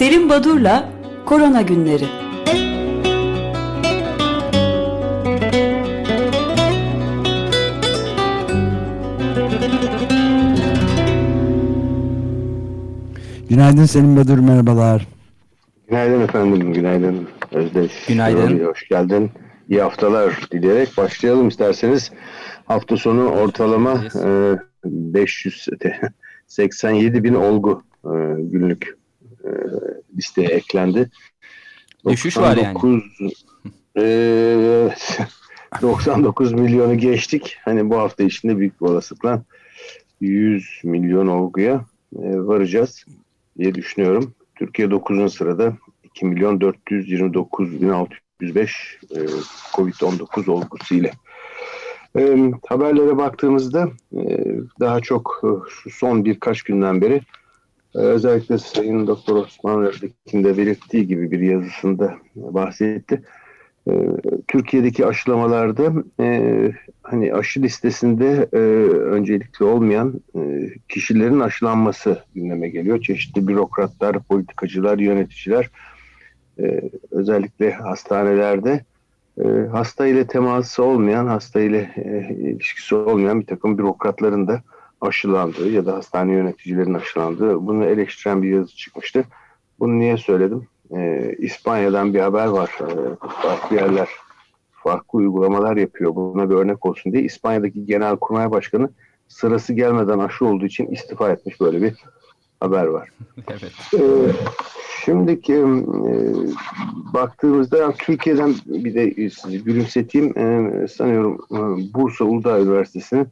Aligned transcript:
Selim 0.00 0.28
Badur'la 0.28 0.88
Korona 1.26 1.62
Günleri 1.62 2.04
Günaydın 13.48 13.84
Selim 13.84 14.16
Badur, 14.16 14.38
merhabalar. 14.38 15.06
Günaydın 15.88 16.20
efendim, 16.20 16.72
günaydın 16.72 17.28
Özdeş. 17.52 18.06
Günaydın. 18.08 18.64
Hoş 18.64 18.88
geldin. 18.88 19.30
İyi 19.68 19.82
haftalar 19.82 20.48
dileyerek 20.52 20.96
başlayalım 20.96 21.48
isterseniz. 21.48 22.12
Hafta 22.66 22.96
sonu 22.96 23.28
ortalama 23.28 24.04
e, 24.24 24.56
587 24.84 27.24
bin 27.24 27.34
olgu 27.34 27.82
e, 28.04 28.10
günlük 28.38 28.99
e, 29.44 29.50
listeye 30.16 30.48
eklendi. 30.48 31.10
Düşüş 32.08 32.36
var 32.36 32.56
yani. 32.56 32.74
99, 32.74 33.32
e, 33.96 34.02
99 35.82 36.52
milyonu 36.52 36.98
geçtik. 36.98 37.56
Hani 37.64 37.90
bu 37.90 37.98
hafta 37.98 38.22
içinde 38.22 38.58
büyük 38.58 38.80
bir 38.80 38.86
olasılıkla 38.86 39.42
100 40.20 40.80
milyon 40.84 41.26
olguya 41.26 41.84
e, 42.16 42.38
varacağız 42.38 43.04
diye 43.58 43.74
düşünüyorum. 43.74 44.34
Türkiye 44.54 44.90
9. 44.90 45.34
sırada 45.34 45.76
2 46.04 46.26
milyon 46.26 46.60
429 46.60 47.82
bin 47.82 47.88
605 47.88 48.98
e, 49.10 49.18
Covid-19 49.72 50.50
olgusu 50.50 50.94
ile. 50.94 51.12
E, 52.18 52.52
haberlere 52.68 53.16
baktığımızda 53.16 53.90
e, 54.12 54.46
daha 54.80 55.00
çok 55.00 55.42
e, 55.44 55.48
son 55.90 56.24
birkaç 56.24 56.62
günden 56.62 57.00
beri 57.00 57.20
özellikle 57.94 58.58
Sayın 58.58 59.06
Doktor 59.06 59.36
Osman 59.36 59.82
Rıfkı'nın 59.82 60.44
de 60.44 60.58
belirttiği 60.58 61.06
gibi 61.06 61.30
bir 61.30 61.40
yazısında 61.40 62.14
bahsetti. 62.36 63.22
E, 63.88 63.92
Türkiye'deki 64.48 65.06
aşılamalarda 65.06 65.92
e, 66.20 66.52
hani 67.02 67.34
aşı 67.34 67.62
listesinde 67.62 68.48
e, 68.52 68.56
öncelikli 68.96 69.64
olmayan 69.64 70.20
e, 70.36 70.40
kişilerin 70.88 71.40
aşılanması 71.40 72.18
gündeme 72.34 72.68
geliyor. 72.68 73.00
Çeşitli 73.00 73.48
bürokratlar, 73.48 74.22
politikacılar, 74.22 74.98
yöneticiler 74.98 75.70
özellikle 77.10 77.72
hastanelerde 77.72 78.84
hasta 79.72 80.06
ile 80.06 80.26
teması 80.26 80.84
olmayan, 80.84 81.26
hasta 81.26 81.60
ile 81.60 81.90
ilişkisi 82.38 82.94
olmayan 82.94 83.40
bir 83.40 83.46
takım 83.46 83.78
bürokratların 83.78 84.48
da 84.48 84.62
aşılandığı 85.00 85.70
ya 85.70 85.86
da 85.86 85.94
hastane 85.94 86.32
yöneticilerin 86.32 86.94
aşılandığı 86.94 87.66
bunu 87.66 87.84
eleştiren 87.84 88.42
bir 88.42 88.48
yazı 88.48 88.76
çıkmıştı. 88.76 89.24
Bunu 89.80 89.98
niye 89.98 90.16
söyledim? 90.16 90.68
E, 90.96 91.32
İspanya'dan 91.38 92.14
bir 92.14 92.20
haber 92.20 92.46
var. 92.46 92.78
E, 92.80 93.16
farklı 93.42 93.76
yerler 93.76 94.08
farklı 94.70 95.18
uygulamalar 95.18 95.76
yapıyor. 95.76 96.14
Buna 96.14 96.50
bir 96.50 96.54
örnek 96.54 96.86
olsun 96.86 97.12
diye 97.12 97.22
İspanya'daki 97.22 97.86
Genelkurmay 97.86 98.50
Başkanı 98.50 98.90
sırası 99.28 99.72
gelmeden 99.72 100.18
aşı 100.18 100.46
olduğu 100.46 100.66
için 100.66 100.86
istifa 100.86 101.30
etmiş 101.30 101.60
böyle 101.60 101.82
bir 101.82 101.94
haber 102.60 102.84
var. 102.84 103.08
evet. 103.48 103.72
Ee, 103.94 104.32
şimdiki 105.04 105.54
e, 105.54 105.64
baktığımızda 107.14 107.92
Türkiye'den 107.92 108.54
bir 108.66 108.94
de 108.94 109.30
sizi 109.30 109.64
gülümseteyim. 109.64 110.38
E, 110.38 110.88
sanıyorum 110.88 111.38
e, 111.52 111.94
Bursa 111.94 112.24
Uludağ 112.24 112.60
Üniversitesi'nin 112.60 113.28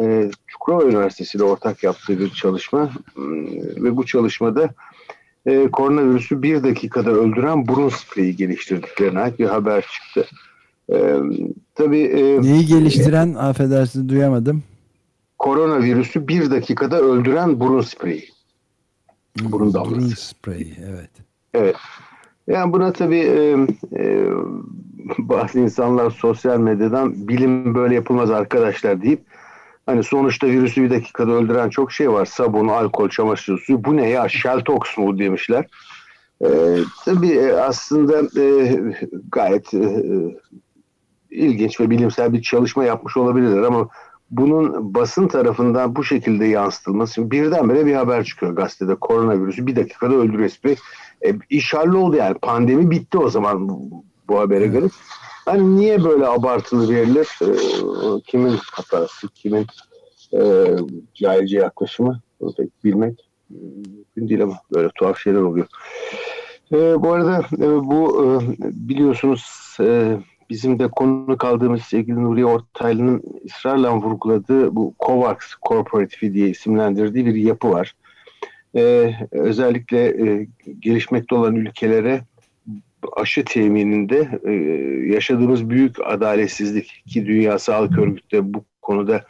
e, 0.00 0.30
Çukurova 0.46 0.84
Üniversitesi 0.84 1.38
ile 1.38 1.44
ortak 1.44 1.82
yaptığı 1.82 2.18
bir 2.18 2.30
çalışma 2.30 2.90
e, 3.16 3.22
ve 3.82 3.96
bu 3.96 4.06
çalışmada 4.06 4.70
e, 5.46 5.70
koronavirüsü 5.70 6.42
bir 6.42 6.62
dakikada 6.62 7.10
öldüren 7.10 7.68
burun 7.68 7.88
spreyi 7.88 8.36
geliştirdiklerine 8.36 9.20
ait 9.20 9.38
bir 9.38 9.46
haber 9.46 9.86
çıktı. 9.92 10.26
E, 10.92 11.16
tabii, 11.74 12.02
e, 12.02 12.42
Neyi 12.42 12.66
geliştiren 12.66 13.34
e, 13.34 13.38
affedersiniz 13.38 14.08
duyamadım. 14.08 14.62
Koronavirüsü 15.38 16.28
bir 16.28 16.50
dakikada 16.50 17.00
öldüren 17.00 17.60
burun 17.60 17.80
spreyi. 17.80 18.28
Burun 19.42 19.74
damlası. 19.74 19.94
Burun 19.94 20.08
spreyi 20.08 20.74
evet. 20.88 21.10
Evet. 21.54 21.76
Yani 22.46 22.72
buna 22.72 22.92
tabii 22.92 23.18
e, 23.18 23.56
e, 23.96 24.26
bazı 25.18 25.60
insanlar 25.60 26.10
sosyal 26.10 26.58
medyadan 26.58 27.28
bilim 27.28 27.74
böyle 27.74 27.94
yapılmaz 27.94 28.30
arkadaşlar 28.30 29.02
deyip 29.02 29.20
hani 29.86 30.02
sonuçta 30.02 30.46
virüsü 30.46 30.82
bir 30.82 30.90
dakikada 30.90 31.32
öldüren 31.32 31.68
çok 31.68 31.92
şey 31.92 32.12
var. 32.12 32.26
Sabun, 32.26 32.68
alkol, 32.68 33.08
çamaşır 33.08 33.58
suyu. 33.58 33.84
Bu 33.84 33.96
ne 33.96 34.08
ya? 34.08 34.28
Sheltox 34.28 34.98
mu 34.98 35.18
demişler. 35.18 35.64
E, 36.44 36.48
tabii 37.04 37.52
aslında 37.52 38.40
e, 38.42 38.76
gayet 39.32 39.74
e, 39.74 40.02
ilginç 41.30 41.80
ve 41.80 41.90
bilimsel 41.90 42.32
bir 42.32 42.42
çalışma 42.42 42.84
yapmış 42.84 43.16
olabilirler 43.16 43.62
ama 43.62 43.88
bunun 44.30 44.94
basın 44.94 45.28
tarafından 45.28 45.96
bu 45.96 46.04
şekilde 46.04 46.46
yansıtılması 46.46 47.30
birdenbire 47.30 47.86
bir 47.86 47.94
haber 47.94 48.24
çıkıyor 48.24 48.56
gazetede 48.56 48.94
koronavirüsü 48.94 49.66
bir 49.66 49.76
dakikada 49.76 50.14
öldürüyor. 50.14 50.50
E, 51.26 51.34
iş 51.50 51.74
oldu 51.74 52.16
yani 52.16 52.34
pandemi 52.34 52.90
bitti 52.90 53.18
o 53.18 53.30
zaman 53.30 53.68
bu, 53.68 54.04
bu 54.28 54.38
habere 54.38 54.66
göre. 54.66 54.86
Hani 55.46 55.76
niye 55.76 56.04
böyle 56.04 56.26
abartılı 56.26 56.94
verilir? 56.94 57.28
E, 57.42 57.50
kimin 58.26 58.56
hatası, 58.72 59.28
kimin 59.28 59.66
e, 60.32 60.66
cahilce 61.14 61.58
yaklaşımı 61.58 62.20
pek 62.56 62.84
bilmek 62.84 63.28
mümkün 63.50 64.28
değil 64.28 64.42
ama 64.42 64.58
böyle 64.74 64.88
tuhaf 64.94 65.18
şeyler 65.18 65.40
oluyor. 65.40 65.66
E, 66.72 67.02
bu 67.02 67.12
arada 67.12 67.44
e, 67.58 67.68
bu 67.84 68.24
e, 68.24 68.26
biliyorsunuz 68.62 69.76
e, 69.80 70.16
bizim 70.50 70.78
de 70.78 70.88
konu 70.88 71.38
kaldığımız 71.38 71.82
sevgili 71.82 72.22
Nuriye 72.22 72.46
Ortaylı'nın 72.46 73.22
ısrarla 73.46 73.96
vurguladığı 73.96 74.76
bu 74.76 74.94
COVAX 75.06 75.36
Corporative 75.68 76.32
diye 76.32 76.48
isimlendirdiği 76.48 77.26
bir 77.26 77.34
yapı 77.34 77.70
var. 77.70 77.94
Ee, 78.76 79.14
özellikle 79.30 80.28
e, 80.28 80.46
gelişmekte 80.80 81.34
olan 81.34 81.54
ülkelere 81.54 82.20
aşı 83.16 83.44
temininde 83.44 84.40
e, 84.44 84.52
yaşadığımız 85.12 85.70
büyük 85.70 85.96
adaletsizlik 86.06 87.02
ki 87.08 87.26
Dünya 87.26 87.58
Sağlık 87.58 87.98
Örgütü 87.98 88.36
de 88.36 88.54
bu 88.54 88.64
konuda 88.82 89.24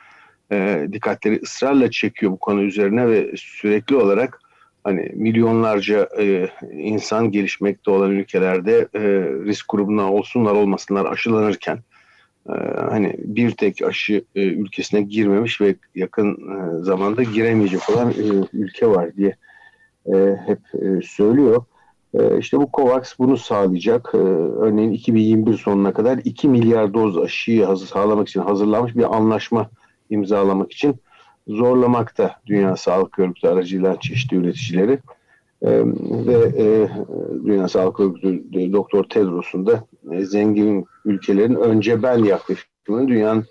e, 0.53 0.89
dikkatleri 0.93 1.41
ısrarla 1.43 1.91
çekiyor 1.91 2.33
bu 2.33 2.37
konu 2.37 2.63
üzerine 2.63 3.09
ve 3.09 3.33
sürekli 3.37 3.97
olarak 3.97 4.41
hani 4.85 5.13
milyonlarca 5.15 6.09
e, 6.19 6.49
insan 6.73 7.31
gelişmekte 7.31 7.91
olan 7.91 8.11
ülkelerde 8.11 8.89
e, 8.95 9.01
risk 9.45 9.69
grubuna 9.69 10.13
olsunlar 10.13 10.53
olmasınlar 10.53 11.05
aşılanırken 11.05 11.79
e, 12.49 12.55
hani 12.91 13.15
bir 13.19 13.51
tek 13.51 13.83
aşı 13.83 14.25
e, 14.35 14.43
ülkesine 14.43 15.03
girmemiş 15.03 15.61
ve 15.61 15.75
yakın 15.95 16.33
e, 16.33 16.83
zamanda 16.85 17.23
giremeyecek 17.23 17.91
olan 17.91 18.11
e, 18.11 18.47
ülke 18.53 18.87
var 18.87 19.17
diye 19.17 19.37
e, 20.07 20.37
hep 20.47 20.59
e, 20.75 21.03
söylüyor. 21.03 21.65
E, 22.15 22.39
işte 22.39 22.59
bu 22.59 22.69
COVAX 22.75 23.19
bunu 23.19 23.37
sağlayacak. 23.37 24.11
E, 24.15 24.19
örneğin 24.19 24.93
2021 24.93 25.55
sonuna 25.55 25.93
kadar 25.93 26.19
2 26.25 26.49
milyar 26.49 26.95
doz 26.95 27.19
aşıyı 27.19 27.77
sağlamak 27.77 28.29
için 28.29 28.41
hazırlanmış 28.41 28.97
bir 28.97 29.17
anlaşma 29.17 29.71
imzalamak 30.11 30.73
için 30.73 30.97
zorlamakta 31.49 32.41
Dünya 32.47 32.77
Sağlık 32.77 33.19
Örgütü 33.19 33.49
aracıyla 33.49 34.01
çeşitli 34.01 34.37
üreticileri. 34.37 34.99
E, 35.63 35.71
ve 36.27 36.53
e, 36.59 36.89
Dünya 37.45 37.69
Sağlık 37.69 38.01
Örgütü 38.01 38.73
Doktor 38.73 39.05
Tedros'un 39.05 39.67
da 39.67 39.85
e, 40.13 40.25
zengin 40.25 40.87
ülkelerin 41.05 41.55
önce 41.55 42.03
ben 42.03 42.19
yaklaşımını 42.19 43.09
dünyanın 43.09 43.45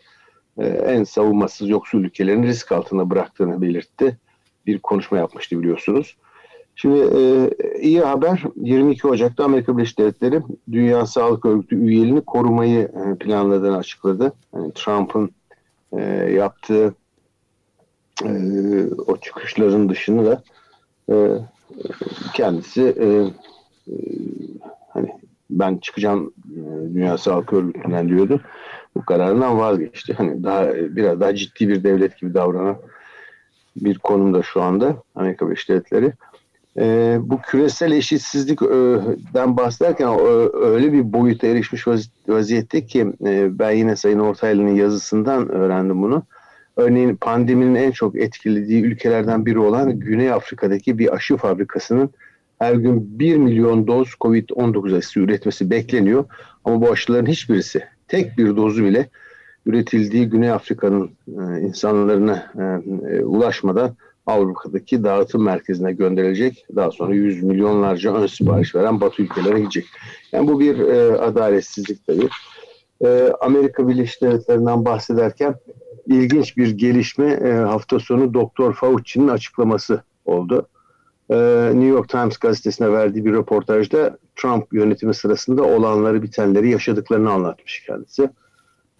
e, 0.57 0.65
en 0.67 1.03
savunmasız 1.03 1.69
yoksul 1.69 2.03
ülkelerin 2.03 2.43
risk 2.43 2.71
altına 2.71 3.09
bıraktığını 3.09 3.61
belirtti. 3.61 4.17
Bir 4.65 4.79
konuşma 4.79 5.17
yapmıştı 5.17 5.59
biliyorsunuz. 5.59 6.15
Şimdi 6.75 6.99
e, 6.99 7.49
iyi 7.79 8.01
haber 8.01 8.43
22 8.55 9.07
Ocak'ta 9.07 9.43
Amerika 9.43 9.77
Birleşik 9.77 9.99
Devletleri 9.99 10.41
Dünya 10.71 11.05
Sağlık 11.05 11.45
Örgütü 11.45 11.75
üyeliğini 11.75 12.21
korumayı 12.21 12.79
e, 12.79 13.15
planladığını 13.15 13.77
açıkladı. 13.77 14.33
Yani 14.53 14.71
Trump'ın 14.75 15.29
e, 15.91 16.01
yaptığı 16.31 16.93
e, 18.23 18.29
o 19.07 19.17
çıkışların 19.17 19.89
dışında 19.89 20.25
da 20.25 20.43
e, 21.09 21.15
kendisi 22.33 22.81
e, 22.81 23.07
e, 23.91 23.95
hani 24.89 25.09
ben 25.49 25.77
çıkacağım 25.77 26.33
e, 26.45 26.93
Dünya 26.93 27.17
Sağlık 27.17 27.53
Örgütü'nden 27.53 28.09
diyordu. 28.09 28.41
Bu 28.95 29.05
kararından 29.05 29.59
vazgeçti. 29.59 30.13
Hani 30.13 30.43
daha 30.43 30.73
biraz 30.73 31.19
daha 31.19 31.35
ciddi 31.35 31.69
bir 31.69 31.83
devlet 31.83 32.19
gibi 32.19 32.33
davranan 32.33 32.77
bir 33.75 33.97
konumda 33.97 34.43
şu 34.43 34.61
anda 34.61 35.03
Amerika 35.15 35.45
Birleşik 35.45 35.69
Devletleri. 35.69 36.13
E, 36.79 37.17
bu 37.21 37.41
küresel 37.41 37.91
eşitsizlikten 37.91 39.57
bahsederken 39.57 40.09
öyle 40.53 40.93
bir 40.93 41.13
boyuta 41.13 41.47
erişmiş 41.47 41.87
vaziyette 42.27 42.85
ki 42.85 43.13
e, 43.25 43.59
ben 43.59 43.71
yine 43.71 43.95
Sayın 43.95 44.19
Ortaylı'nın 44.19 44.75
yazısından 44.75 45.49
öğrendim 45.49 46.01
bunu. 46.01 46.23
Örneğin 46.75 47.15
pandeminin 47.15 47.75
en 47.75 47.91
çok 47.91 48.15
etkilediği 48.15 48.83
ülkelerden 48.83 49.45
biri 49.45 49.59
olan 49.59 49.99
Güney 49.99 50.31
Afrika'daki 50.31 50.97
bir 50.97 51.13
aşı 51.13 51.37
fabrikasının 51.37 52.09
her 52.59 52.73
gün 52.73 53.19
1 53.19 53.37
milyon 53.37 53.87
doz 53.87 54.07
Covid-19 54.07 54.97
aşısı 54.97 55.19
üretmesi 55.19 55.69
bekleniyor. 55.69 56.25
Ama 56.65 56.81
bu 56.81 56.91
aşıların 56.91 57.25
hiçbirisi 57.25 57.83
tek 58.07 58.37
bir 58.37 58.55
dozu 58.55 58.83
bile 58.83 59.09
üretildiği 59.65 60.29
Güney 60.29 60.51
Afrika'nın 60.51 61.11
e, 61.27 61.61
insanlarına 61.61 62.51
e, 62.59 62.63
e, 63.15 63.23
ulaşmadan 63.23 63.95
Avrupa'daki 64.25 65.03
dağıtım 65.03 65.43
merkezine 65.43 65.93
gönderilecek. 65.93 66.65
Daha 66.75 66.91
sonra 66.91 67.13
yüz 67.13 67.43
milyonlarca 67.43 68.13
ön 68.13 68.27
sipariş 68.27 68.75
veren 68.75 69.01
Batı 69.01 69.21
ülkelere 69.21 69.59
gidecek. 69.59 69.85
Yani 70.31 70.47
bu 70.47 70.59
bir 70.59 70.79
e, 70.79 71.17
adaletsizlik 71.17 72.07
tabii. 72.07 72.29
E, 73.05 73.31
Amerika 73.41 73.87
Birleşik 73.87 74.21
Devletleri'nden 74.21 74.85
bahsederken 74.85 75.55
ilginç 76.07 76.57
bir 76.57 76.69
gelişme 76.69 77.31
e, 77.31 77.51
hafta 77.51 77.99
sonu 77.99 78.33
Doktor 78.33 78.73
Fauci'nin 78.73 79.27
açıklaması 79.27 80.03
oldu. 80.25 80.67
E, 81.29 81.35
New 81.73 81.87
York 81.87 82.09
Times 82.09 82.37
gazetesine 82.37 82.91
verdiği 82.91 83.25
bir 83.25 83.33
röportajda 83.33 84.17
Trump 84.35 84.73
yönetimi 84.73 85.13
sırasında 85.13 85.63
olanları 85.63 86.23
bitenleri 86.23 86.69
yaşadıklarını 86.69 87.31
anlatmış 87.31 87.83
kendisi. 87.87 88.29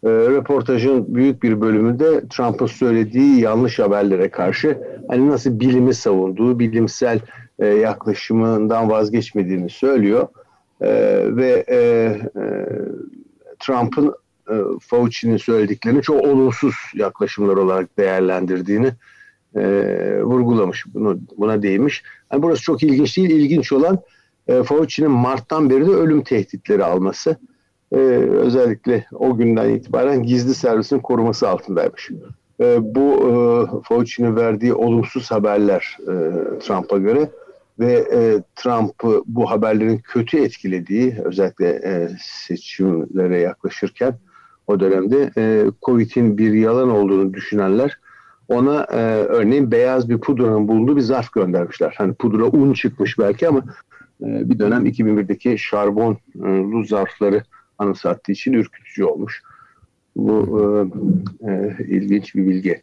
E, 0.04 0.10
röportajın 0.10 1.16
büyük 1.16 1.44
bir 1.44 1.62
bölümünde 1.62 2.28
Trump'ın 2.30 2.66
söylediği 2.66 3.40
yanlış 3.40 3.80
haberlere 3.80 4.30
karşı 4.30 4.78
hani 5.08 5.30
nasıl 5.30 5.60
bilimi 5.60 5.94
savunduğu, 5.94 6.60
bilimsel 6.60 7.20
e, 7.60 7.66
yaklaşımından 7.66 8.90
vazgeçmediğini 8.90 9.70
söylüyor. 9.70 10.28
E, 10.82 10.90
ve 11.36 11.66
e, 11.68 11.78
e, 11.78 12.66
Trump'ın 13.60 14.14
e, 14.50 14.56
Fauci'nin 14.82 15.38
söylediklerini 15.38 16.02
çok 16.02 16.26
olumsuz 16.26 16.76
yaklaşımlar 16.94 17.58
olarak 17.58 17.98
değerlendirdiğini 17.98 18.92
e, 19.56 19.62
vurgulamış. 20.22 20.86
Bunu, 20.94 21.20
buna 21.38 21.62
değinmiş. 21.62 22.04
Yani 22.32 22.44
burası 22.44 22.62
çok 22.62 22.84
ilginç 22.84 23.18
değil. 23.18 23.30
İlginç 23.30 23.72
olan 23.72 24.00
e, 24.48 24.64
Fauci'nin 24.64 25.12
Mart'tan 25.12 25.70
beri 25.70 25.88
de 25.88 25.92
ölüm 25.92 26.24
tehditleri 26.24 26.84
alması. 26.84 27.38
E, 27.92 27.98
özellikle 27.98 29.06
o 29.14 29.38
günden 29.38 29.70
itibaren 29.70 30.24
gizli 30.24 30.56
servisin 30.56 31.00
koruması 31.00 31.50
altındaymış. 31.50 32.12
E, 32.60 32.96
bu 32.96 33.02
e, 33.02 33.34
Fauci'nin 33.84 34.36
verdiği 34.36 34.74
olumsuz 34.74 35.32
haberler 35.32 35.98
e, 36.02 36.14
Trump'a 36.60 36.98
göre 36.98 37.30
ve 37.80 37.94
e, 38.14 38.44
Trump'ı 38.56 39.24
bu 39.26 39.50
haberlerin 39.52 39.98
kötü 39.98 40.38
etkilediği 40.38 41.16
özellikle 41.24 41.70
e, 41.70 42.10
seçimlere 42.22 43.40
yaklaşırken 43.40 44.14
o 44.68 44.80
dönemde 44.80 45.32
e, 45.38 45.66
Covid'in 45.86 46.38
bir 46.38 46.54
yalan 46.54 46.90
olduğunu 46.90 47.34
düşünenler 47.34 48.00
ona 48.48 48.84
e, 48.84 48.98
örneğin 49.24 49.72
beyaz 49.72 50.10
bir 50.10 50.18
pudranın 50.18 50.68
bulunduğu 50.68 50.96
bir 50.96 51.02
zarf 51.02 51.32
göndermişler. 51.32 51.96
Hani 51.98 52.14
pudra 52.14 52.44
un 52.44 52.74
çıkmış 52.74 53.20
belki 53.20 53.48
ama 53.48 53.60
e, 54.22 54.50
bir 54.50 54.60
dönem 54.60 54.86
2001'deki 54.86 55.58
şarbonlu 55.58 56.86
zarfları 56.86 57.44
anımsattığı 57.80 58.32
için 58.32 58.54
ürkütücü 58.54 59.04
olmuş. 59.04 59.42
Bu 60.16 60.90
e, 61.42 61.52
e, 61.52 61.76
ilginç 61.88 62.36
bir 62.36 62.48
bilgi. 62.48 62.82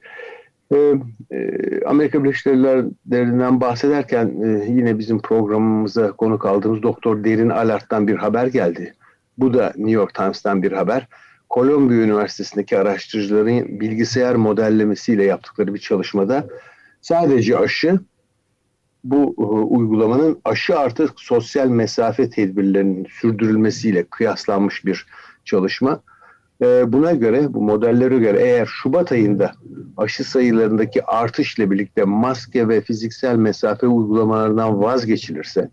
E, 0.72 0.94
e, 1.30 1.48
Amerika 1.86 2.24
Birleşik 2.24 2.46
Devletleri'nden 2.46 3.60
bahsederken 3.60 4.26
e, 4.44 4.72
yine 4.72 4.98
bizim 4.98 5.22
programımıza 5.22 6.12
konuk 6.12 6.46
aldığımız 6.46 6.82
Doktor 6.82 7.24
Derin 7.24 7.48
Alart'tan 7.48 8.08
bir 8.08 8.16
haber 8.16 8.46
geldi. 8.46 8.94
Bu 9.38 9.54
da 9.54 9.72
New 9.76 9.90
York 9.90 10.14
Times'tan 10.14 10.62
bir 10.62 10.72
haber. 10.72 11.08
Kolombiya 11.48 12.00
Üniversitesi'ndeki 12.00 12.78
araştırıcıların 12.78 13.80
bilgisayar 13.80 14.34
modellemesiyle 14.34 15.24
yaptıkları 15.24 15.74
bir 15.74 15.78
çalışmada 15.78 16.46
sadece 17.00 17.58
aşı 17.58 17.98
bu 19.04 19.34
e, 19.38 19.42
uygulamanın 19.42 20.40
aşı 20.44 20.78
artı 20.78 21.08
sosyal 21.16 21.68
mesafe 21.68 22.30
tedbirlerinin 22.30 23.06
sürdürülmesiyle 23.20 24.04
kıyaslanmış 24.04 24.84
bir 24.84 25.06
çalışma. 25.44 26.00
E, 26.62 26.92
buna 26.92 27.12
göre, 27.12 27.54
bu 27.54 27.62
modellere 27.62 28.18
göre 28.18 28.40
eğer 28.40 28.66
Şubat 28.66 29.12
ayında 29.12 29.52
aşı 29.96 30.24
sayılarındaki 30.24 31.04
artışla 31.04 31.70
birlikte 31.70 32.04
maske 32.04 32.68
ve 32.68 32.80
fiziksel 32.80 33.36
mesafe 33.36 33.86
uygulamalarından 33.86 34.82
vazgeçilirse, 34.82 35.70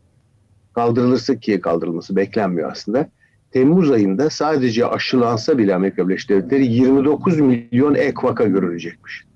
kaldırılırsa 0.75 1.35
ki 1.35 1.61
kaldırılması 1.61 2.15
beklenmiyor 2.15 2.71
aslında, 2.71 3.09
Temmuz 3.51 3.91
ayında 3.91 4.29
sadece 4.29 4.85
aşılansa 4.85 5.57
bile 5.57 5.75
Amerika 5.75 6.09
Birleşik 6.09 6.29
Devletleri 6.29 6.65
29 6.65 7.39
milyon 7.39 7.95
ek 7.95 8.15
vaka 8.23 8.43
görülecekmiş. 8.43 9.28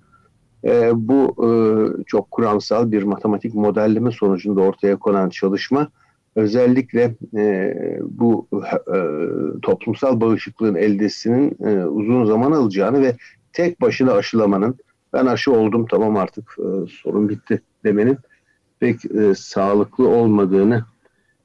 E, 0.65 0.92
bu 0.95 1.36
e, 1.48 1.50
çok 2.06 2.31
kuramsal 2.31 2.92
bir 2.92 3.04
matematik 3.04 3.56
modelleme 3.56 4.12
sonucunda 4.12 4.62
ortaya 4.62 4.95
konan 4.95 5.30
çalışma 5.30 5.88
özellikle 6.36 7.15
e, 7.38 7.75
bu 8.01 8.48
e, 8.88 9.00
toplumsal 9.62 10.21
bağışıklığın 10.21 10.75
eldesinin 10.75 11.57
e, 11.65 11.86
uzun 11.86 12.25
zaman 12.25 12.51
alacağını 12.51 13.01
ve 13.01 13.15
tek 13.54 13.81
başına 13.81 14.13
aşılamanın 14.13 14.75
ben 15.13 15.25
aşı 15.25 15.51
oldum 15.51 15.86
tamam 15.89 16.18
artık 16.18 16.57
e, 16.60 16.68
sorun 16.89 17.30
bitti 17.30 17.62
demenin 17.83 18.18
pek 18.80 19.06
e, 19.06 19.36
sağlıklı 19.36 20.07
olmadığını 20.07 20.86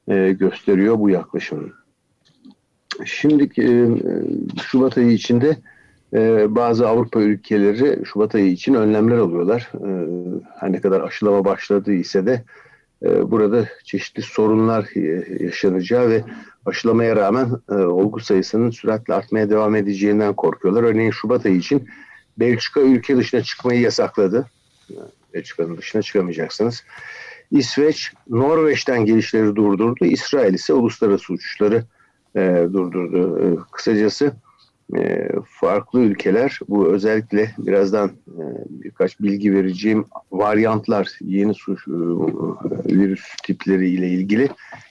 e, 0.08 0.32
gösteriyor 0.32 0.98
bu 0.98 1.10
yaklaşımın. 1.10 1.72
Şimdi 3.04 3.62
e, 3.62 3.88
Şubat 4.62 4.98
ayı 4.98 5.10
içinde 5.10 5.56
e, 6.14 6.55
bazı 6.55 6.88
Avrupa 6.88 7.20
ülkeleri 7.20 8.05
Şubat 8.05 8.34
ayı 8.34 8.46
için 8.46 8.75
önlemler 8.75 9.16
alıyorlar. 9.16 9.70
E, 9.75 9.90
her 10.60 10.72
ne 10.72 10.81
kadar 10.81 11.00
aşılama 11.00 11.44
başladı 11.44 11.93
ise 11.93 12.26
de 12.26 12.44
e, 13.02 13.31
burada 13.31 13.69
çeşitli 13.84 14.22
sorunlar 14.22 14.88
e, 14.94 15.44
yaşanacağı 15.44 16.10
ve 16.10 16.25
aşılamaya 16.66 17.16
rağmen 17.16 17.50
e, 17.70 17.75
olgu 17.75 18.20
sayısının 18.20 18.70
süratle 18.70 19.14
artmaya 19.14 19.50
devam 19.50 19.76
edeceğinden 19.76 20.34
korkuyorlar. 20.34 20.82
Örneğin 20.82 21.10
Şubat 21.10 21.46
ayı 21.46 21.56
için 21.56 21.88
Belçika 22.38 22.81
ülke 22.81 23.16
dışına 23.16 23.43
çıkmayı 23.43 23.81
yasakladı. 23.81 24.46
Belçika'nın 25.34 25.76
dışına 25.76 26.02
çıkamayacaksınız. 26.02 26.84
İsveç, 27.50 28.12
Norveç'ten 28.28 29.04
gelişleri 29.04 29.56
durdurdu. 29.56 30.04
İsrail 30.04 30.54
ise 30.54 30.72
uluslararası 30.72 31.32
uçuşları 31.32 31.84
durdurdu. 32.72 33.66
Kısacası 33.72 34.32
e, 34.96 35.29
farklı 35.49 36.00
ülkeler 36.00 36.58
bu 36.69 36.87
özellikle 36.87 37.55
birazdan 37.58 38.08
e, 38.08 38.43
birkaç 38.69 39.20
bilgi 39.20 39.55
vereceğim 39.55 40.05
varyantlar, 40.32 41.08
yeni 41.20 41.54
suç, 41.54 41.88
e, 41.88 41.92
virüs 42.87 43.37
tipleri 43.42 43.88
ile 43.88 44.09
ilgili 44.09 44.49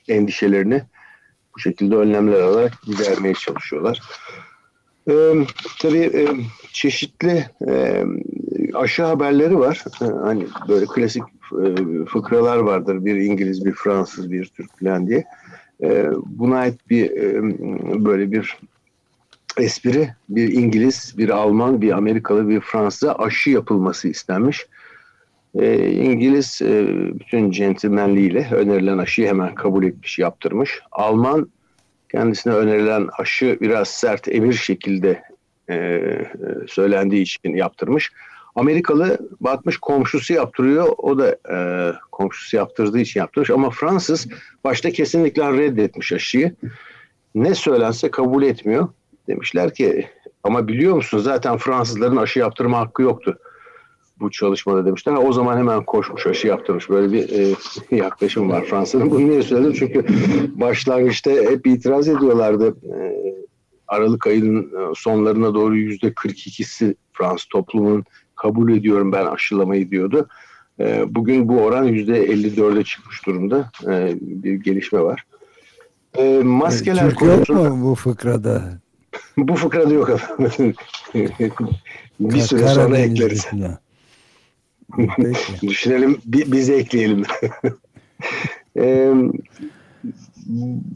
endişelerini 0.07 0.81
bu 1.55 1.59
şekilde 1.59 1.95
önlemler 1.95 2.39
alarak 2.39 2.73
gidermeye 2.85 3.33
çalışıyorlar. 3.33 4.01
E, 5.09 5.33
tabii 5.81 6.11
e, 6.13 6.27
çeşitli 6.71 7.45
e, 7.67 8.03
aşı 8.73 9.03
haberleri 9.03 9.59
var. 9.59 9.83
E, 10.01 10.05
hani 10.05 10.45
böyle 10.67 10.85
klasik 10.85 11.23
e, 11.51 11.75
fıkralar 12.05 12.57
vardır. 12.57 13.05
Bir 13.05 13.15
İngiliz, 13.15 13.65
bir 13.65 13.71
Fransız, 13.73 14.31
bir 14.31 14.45
Türk 14.45 14.79
falan 14.79 15.07
diye. 15.07 15.25
E, 15.83 16.09
buna 16.25 16.57
ait 16.57 16.89
bir 16.89 17.11
e, 17.11 17.41
böyle 18.05 18.31
bir 18.31 18.57
espri 19.59 20.09
bir 20.29 20.53
İngiliz, 20.53 21.13
bir 21.17 21.29
Alman, 21.29 21.81
bir 21.81 21.91
Amerikalı, 21.91 22.49
bir 22.49 22.59
Fransız 22.59 23.09
aşı 23.17 23.49
yapılması 23.49 24.07
istenmiş. 24.07 24.65
E, 25.59 25.89
İngiliz 25.91 26.61
e, 26.61 26.87
bütün 27.19 27.51
centilmenliğiyle 27.51 28.47
önerilen 28.51 28.97
aşıyı 28.97 29.27
hemen 29.27 29.55
kabul 29.55 29.83
etmiş, 29.83 30.19
yaptırmış. 30.19 30.81
Alman 30.91 31.49
kendisine 32.11 32.53
önerilen 32.53 33.09
aşı 33.19 33.57
biraz 33.61 33.87
sert, 33.87 34.27
emir 34.27 34.53
şekilde 34.53 35.23
e, 35.69 36.01
söylendiği 36.67 37.21
için 37.21 37.55
yaptırmış. 37.55 38.11
Amerikalı 38.55 39.17
bakmış 39.41 39.77
komşusu 39.77 40.33
yaptırıyor. 40.33 40.87
O 40.97 41.17
da 41.17 41.37
e, 41.51 41.57
komşusu 42.11 42.57
yaptırdığı 42.57 42.99
için 42.99 43.19
yaptırmış. 43.19 43.49
Ama 43.49 43.69
Fransız 43.69 44.27
başta 44.63 44.91
kesinlikle 44.91 45.51
reddetmiş 45.53 46.13
aşıyı. 46.13 46.55
Ne 47.35 47.55
söylense 47.55 48.11
kabul 48.11 48.43
etmiyor. 48.43 48.87
Demişler 49.27 49.73
ki 49.73 50.07
ama 50.43 50.67
biliyor 50.67 50.95
musun 50.95 51.17
zaten 51.17 51.57
Fransızların 51.57 52.17
aşı 52.17 52.39
yaptırma 52.39 52.79
hakkı 52.79 53.01
yoktu 53.01 53.37
bu 54.19 54.31
çalışmada 54.31 54.85
demişler. 54.85 55.13
O 55.13 55.33
zaman 55.33 55.57
hemen 55.57 55.83
koşmuş 55.83 56.27
aşı 56.27 56.47
yaptırmış. 56.47 56.89
Böyle 56.89 57.13
bir 57.13 57.29
e, 57.29 57.55
yaklaşım 57.95 58.49
var 58.49 58.65
Fransa'nın. 58.65 59.11
Bunu 59.11 59.29
niye 59.29 59.41
söyledim? 59.41 59.73
Çünkü 59.73 60.05
başlangıçta 60.55 61.31
hep 61.31 61.67
itiraz 61.67 62.07
ediyorlardı. 62.07 62.67
E, 62.67 63.17
Aralık 63.87 64.27
ayının 64.27 64.63
e, 64.63 64.93
sonlarına 64.95 65.53
doğru 65.53 65.75
yüzde 65.75 66.07
42'si 66.07 66.95
Fransız 67.13 67.45
toplumunun 67.45 68.05
kabul 68.35 68.71
ediyorum 68.71 69.11
ben 69.11 69.25
aşılamayı 69.25 69.91
diyordu. 69.91 70.27
E, 70.79 71.15
bugün 71.15 71.47
bu 71.47 71.61
oran 71.61 71.83
yüzde 71.83 72.25
54'e 72.25 72.83
çıkmış 72.83 73.25
durumda. 73.25 73.71
E, 73.87 74.17
bir 74.21 74.53
gelişme 74.53 74.99
var. 75.01 75.23
E, 76.17 76.39
maskeler 76.43 77.09
Türk 77.09 77.19
konusunda... 77.19 77.61
yok 77.61 77.77
mu 77.77 77.89
bu 77.91 77.95
fıkrada? 77.95 78.79
Bu 79.37 79.55
fıkrada 79.55 79.93
yok 79.93 80.09
efendim. 80.09 80.73
bir 82.19 82.39
süre 82.39 82.67
sonra 82.67 82.97
ekleriz. 82.97 83.47
Düşünelim 85.61 86.17
biz 86.25 86.69
ekleyelim. 86.69 87.23
E, 88.79 89.13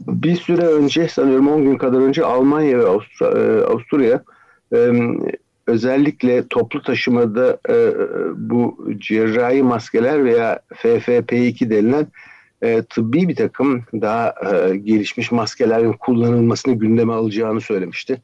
bir 0.06 0.36
süre 0.36 0.66
önce 0.66 1.08
sanıyorum 1.08 1.48
10 1.48 1.62
gün 1.62 1.76
kadar 1.76 2.00
önce 2.00 2.24
Almanya 2.24 2.78
ve 2.78 2.86
Avustra, 2.86 3.26
e, 3.26 3.64
Avusturya 3.64 4.22
e, 4.74 4.90
özellikle 5.66 6.48
toplu 6.48 6.82
taşımada 6.82 7.58
e, 7.68 7.92
bu 8.36 8.88
cerrahi 8.98 9.62
maskeler 9.62 10.24
veya 10.24 10.60
FFP2 10.74 11.70
denilen 11.70 12.06
e, 12.62 12.82
tıbbi 12.82 13.28
bir 13.28 13.36
takım 13.36 13.82
daha 13.92 14.34
e, 14.44 14.76
gelişmiş 14.76 15.32
maskelerin 15.32 15.92
kullanılmasını 15.92 16.74
gündeme 16.74 17.12
alacağını 17.12 17.60
söylemişti. 17.60 18.22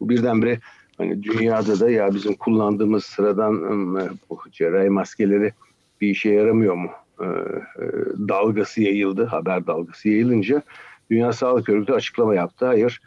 Bu 0.00 0.08
birdenbire 0.08 0.58
hani 0.98 1.22
dünyada 1.22 1.80
da 1.80 1.90
ya 1.90 2.14
bizim 2.14 2.34
kullandığımız 2.34 3.04
sıradan 3.04 3.54
e, 3.96 4.08
bu 4.30 4.40
cerrahi 4.52 4.88
maskeleri 4.88 5.52
bir 6.00 6.08
işe 6.08 6.30
yaramıyor 6.30 6.74
mu? 6.74 6.90
E, 7.20 7.24
e, 7.24 7.84
dalgası 8.28 8.82
yayıldı, 8.82 9.24
haber 9.24 9.66
dalgası 9.66 10.08
yayılınca 10.08 10.62
Dünya 11.10 11.32
Sağlık 11.32 11.68
Örgütü 11.68 11.92
açıklama 11.92 12.34
yaptı. 12.34 12.66
Hayır, 12.66 13.00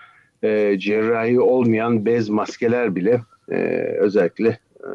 e, 0.43 0.79
cerrahi 0.79 1.39
olmayan 1.39 2.05
bez 2.05 2.29
maskeler 2.29 2.95
bile 2.95 3.21
e, 3.51 3.55
özellikle 3.99 4.49
e, 4.79 4.89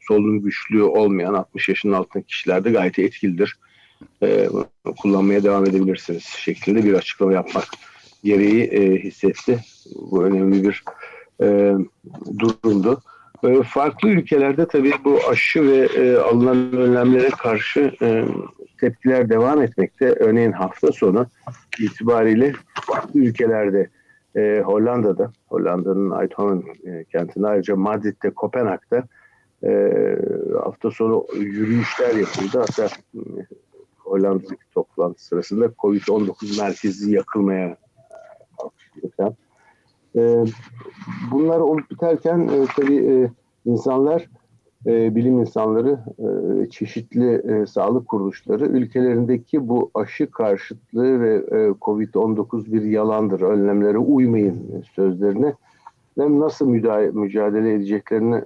solunum 0.00 0.42
güçlüğü 0.42 0.82
olmayan 0.82 1.34
60 1.34 1.68
yaşın 1.68 1.92
altındaki 1.92 2.26
kişilerde 2.26 2.70
gayet 2.70 2.98
etkilidir. 2.98 3.56
E, 4.22 4.48
kullanmaya 5.02 5.42
devam 5.42 5.66
edebilirsiniz 5.66 6.22
şeklinde 6.22 6.84
bir 6.84 6.94
açıklama 6.94 7.32
yapmak 7.32 7.64
gereği 8.24 8.62
e, 8.64 8.96
hissetti. 8.96 9.60
Bu 10.10 10.24
önemli 10.24 10.64
bir 10.64 10.84
e, 11.42 11.74
durumdu. 12.38 13.00
E, 13.44 13.62
farklı 13.62 14.08
ülkelerde 14.08 14.66
tabii 14.68 14.92
bu 15.04 15.18
aşı 15.30 15.62
ve 15.62 15.76
e, 15.76 16.16
alınan 16.16 16.72
önlemlere 16.72 17.28
karşı 17.28 17.92
e, 18.02 18.24
tepkiler 18.80 19.28
devam 19.28 19.62
etmekte. 19.62 20.06
Örneğin 20.06 20.52
hafta 20.52 20.92
sonu 20.92 21.26
itibariyle 21.78 22.52
farklı 22.86 23.20
ülkelerde 23.20 23.90
e, 24.36 24.62
Hollanda'da, 24.64 25.32
Hollanda'nın 25.46 26.20
Eindhoven 26.20 26.62
e, 26.86 27.04
kentinde 27.04 27.46
ayrıca 27.46 27.76
Madrid'de, 27.76 28.30
Kopenhag'da 28.30 29.04
e, 29.64 29.92
hafta 30.64 30.90
sonu 30.90 31.26
yürüyüşler 31.36 32.14
yapıldı. 32.14 32.58
Hatta 32.58 32.88
Hollanda'daki 34.06 34.70
toplantı 34.74 35.24
sırasında 35.24 35.66
Covid-19 35.66 36.62
merkezi 36.62 37.12
yakılmaya 37.14 37.76
kalkışıyor. 38.58 39.34
E, 40.16 40.44
bunlar 41.30 41.60
olup 41.60 41.90
biterken 41.90 42.38
e, 42.48 42.66
tabii 42.76 42.96
e, 42.96 43.30
insanlar 43.64 44.28
e, 44.86 45.14
bilim 45.14 45.40
insanları, 45.40 45.98
e, 46.18 46.70
çeşitli 46.70 47.42
sağlık 47.66 48.08
kuruluşları 48.08 48.66
ülkelerindeki 48.66 49.68
bu 49.68 49.90
aşı 49.94 50.30
karşıtlığı 50.30 51.20
ve 51.20 51.34
e, 51.34 51.56
Covid-19 51.68 52.72
bir 52.72 52.82
yalandır, 52.82 53.40
önlemlere 53.40 53.98
uymayın 53.98 54.84
sözlerine 54.94 55.54
nasıl 56.16 56.68
mücadele 57.12 57.74
edeceklerini 57.74 58.44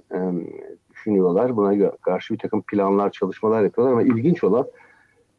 düşünüyorlar. 0.91 1.57
Buna 1.57 1.91
karşı 1.91 2.33
bir 2.33 2.39
takım 2.39 2.61
planlar, 2.61 3.11
çalışmalar 3.11 3.63
yapıyorlar 3.63 3.93
ama 3.93 4.03
ilginç 4.03 4.43
olan 4.43 4.65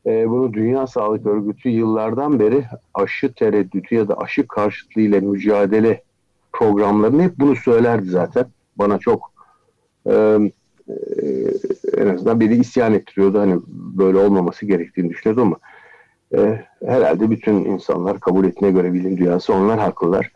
e, 0.06 0.30
bunu 0.30 0.52
Dünya 0.52 0.86
Sağlık 0.86 1.26
Örgütü 1.26 1.68
yıllardan 1.68 2.38
beri 2.38 2.64
aşı 2.94 3.32
tereddütü 3.32 3.94
ya 3.94 4.08
da 4.08 4.18
aşı 4.18 4.46
karşıtlığı 4.48 5.00
ile 5.00 5.20
mücadele 5.20 6.02
programlarını 6.52 7.22
hep 7.22 7.38
bunu 7.38 7.56
söylerdi 7.56 8.08
zaten. 8.08 8.46
Bana 8.76 8.98
çok 8.98 9.32
e, 10.06 10.38
en 11.96 12.08
azından 12.08 12.40
beni 12.40 12.54
isyan 12.54 12.94
ettiriyordu. 12.94 13.40
Hani 13.40 13.60
böyle 13.68 14.18
olmaması 14.18 14.66
gerektiğini 14.66 15.10
düşünüyordu 15.10 15.42
ama 15.42 15.56
e, 16.34 16.64
herhalde 16.86 17.30
bütün 17.30 17.54
insanlar 17.54 18.20
kabul 18.20 18.44
etmeye 18.44 18.70
göre 18.70 18.92
bilim 18.92 19.18
dünyası 19.18 19.54
onlar 19.54 19.78
haklılar. 19.78 20.32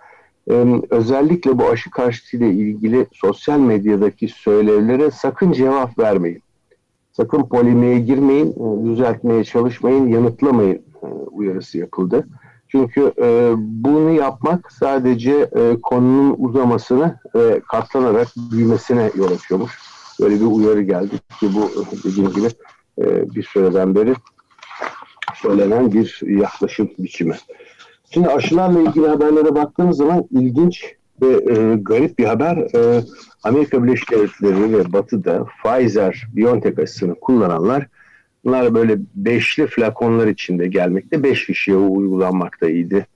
E, 0.50 0.64
özellikle 0.90 1.58
bu 1.58 1.68
aşı 1.68 1.90
karşıtıyla 1.90 2.46
ilgili 2.46 3.06
sosyal 3.12 3.58
medyadaki 3.58 4.28
söylevlere 4.28 5.10
sakın 5.10 5.52
cevap 5.52 5.98
vermeyin. 5.98 6.42
Sakın 7.16 7.42
polemiğe 7.42 7.98
girmeyin, 7.98 8.52
e, 8.52 8.86
düzeltmeye 8.86 9.44
çalışmayın, 9.44 10.08
yanıtlamayın 10.08 10.82
e, 11.02 11.06
uyarısı 11.06 11.78
yapıldı. 11.78 12.26
Çünkü 12.68 13.12
e, 13.18 13.54
bunu 13.56 14.10
yapmak 14.10 14.72
sadece 14.72 15.32
e, 15.32 15.80
konunun 15.82 16.34
uzamasını 16.38 17.18
ve 17.34 17.60
katlanarak 17.60 18.28
büyümesine 18.52 19.10
yol 19.16 19.30
açıyormuş. 19.30 19.78
Böyle 20.20 20.34
bir 20.34 20.46
uyarı 20.46 20.82
geldi 20.82 21.18
ki 21.40 21.50
bu 21.54 21.70
dediğim 22.04 22.30
gibi 22.32 22.46
e, 22.98 23.34
bir 23.34 23.42
süreden 23.42 23.94
beri 23.94 24.14
söylenen 25.34 25.92
bir 25.92 26.20
yaklaşım 26.26 26.90
biçimi. 26.98 27.34
Şimdi 28.10 28.28
aşılarla 28.28 28.80
ilgili 28.80 29.08
haberlere 29.08 29.54
baktığımız 29.54 29.96
zaman 29.96 30.24
ilginç 30.30 30.94
ve 31.22 31.52
e, 31.52 31.76
garip 31.76 32.18
bir 32.18 32.24
haber. 32.24 32.56
E, 32.56 33.02
Amerika 33.42 33.84
Birleşik 33.84 34.10
Devletleri 34.10 34.72
ve 34.72 34.92
Batı'da 34.92 35.46
Pfizer-BioNTech 35.64 36.82
aşısını 36.82 37.14
kullananlar 37.14 37.86
bunlar 38.44 38.74
böyle 38.74 38.98
beşli 39.14 39.66
flakonlar 39.66 40.26
içinde 40.26 40.66
gelmekte, 40.66 41.22
beş 41.22 41.46
kişiye 41.46 41.76
uygulanmaktaydı. 41.76 43.06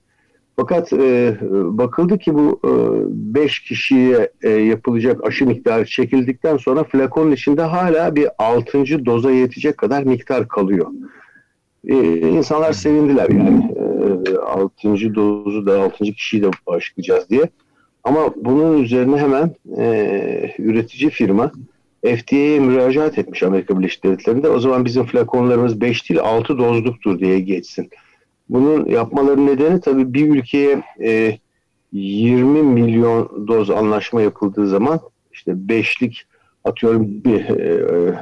Fakat 0.55 0.93
e, 0.93 1.37
bakıldı 1.51 2.17
ki 2.17 2.33
bu 2.33 2.59
5 2.63 3.59
e, 3.59 3.67
kişiye 3.67 4.31
e, 4.41 4.49
yapılacak 4.49 5.23
aşı 5.23 5.45
miktarı 5.45 5.85
çekildikten 5.85 6.57
sonra 6.57 6.83
flakonun 6.83 7.31
içinde 7.31 7.61
hala 7.61 8.15
bir 8.15 8.27
6. 8.37 9.05
doza 9.05 9.31
yetecek 9.31 9.77
kadar 9.77 10.03
miktar 10.03 10.47
kalıyor. 10.47 10.87
E, 11.87 12.17
insanlar 12.17 12.73
sevindiler 12.73 13.29
yani 13.29 13.75
e, 14.27 14.37
6. 14.37 15.15
dozu 15.15 15.65
da 15.65 15.81
6. 15.81 16.03
kişiyi 16.03 16.43
de 16.43 16.49
başlayacağız 16.67 17.29
diye. 17.29 17.49
Ama 18.03 18.33
bunun 18.35 18.83
üzerine 18.83 19.17
hemen 19.17 19.55
e, 19.77 20.55
üretici 20.59 21.09
firma 21.09 21.51
FDA'ye 22.03 22.59
müracaat 22.59 23.17
etmiş 23.17 23.43
Amerika 23.43 23.79
Birleşik 23.79 24.03
Devletleri'nde. 24.03 24.49
O 24.49 24.59
zaman 24.59 24.85
bizim 24.85 25.05
flakonlarımız 25.05 25.81
5 25.81 26.09
değil 26.09 26.21
6 26.21 26.57
dozluktur 26.57 27.19
diye 27.19 27.39
geçsin. 27.39 27.89
Bunun 28.49 28.85
yapmaların 28.85 29.47
nedeni 29.47 29.81
tabii 29.81 30.13
bir 30.13 30.29
ülkeye 30.29 30.83
e, 31.03 31.37
20 31.91 32.63
milyon 32.63 33.47
doz 33.47 33.69
anlaşma 33.69 34.21
yapıldığı 34.21 34.67
zaman 34.67 34.99
işte 35.33 35.69
beşlik 35.69 36.25
atıyorum 36.63 37.07
bir, 37.07 37.49
e, 37.49 38.19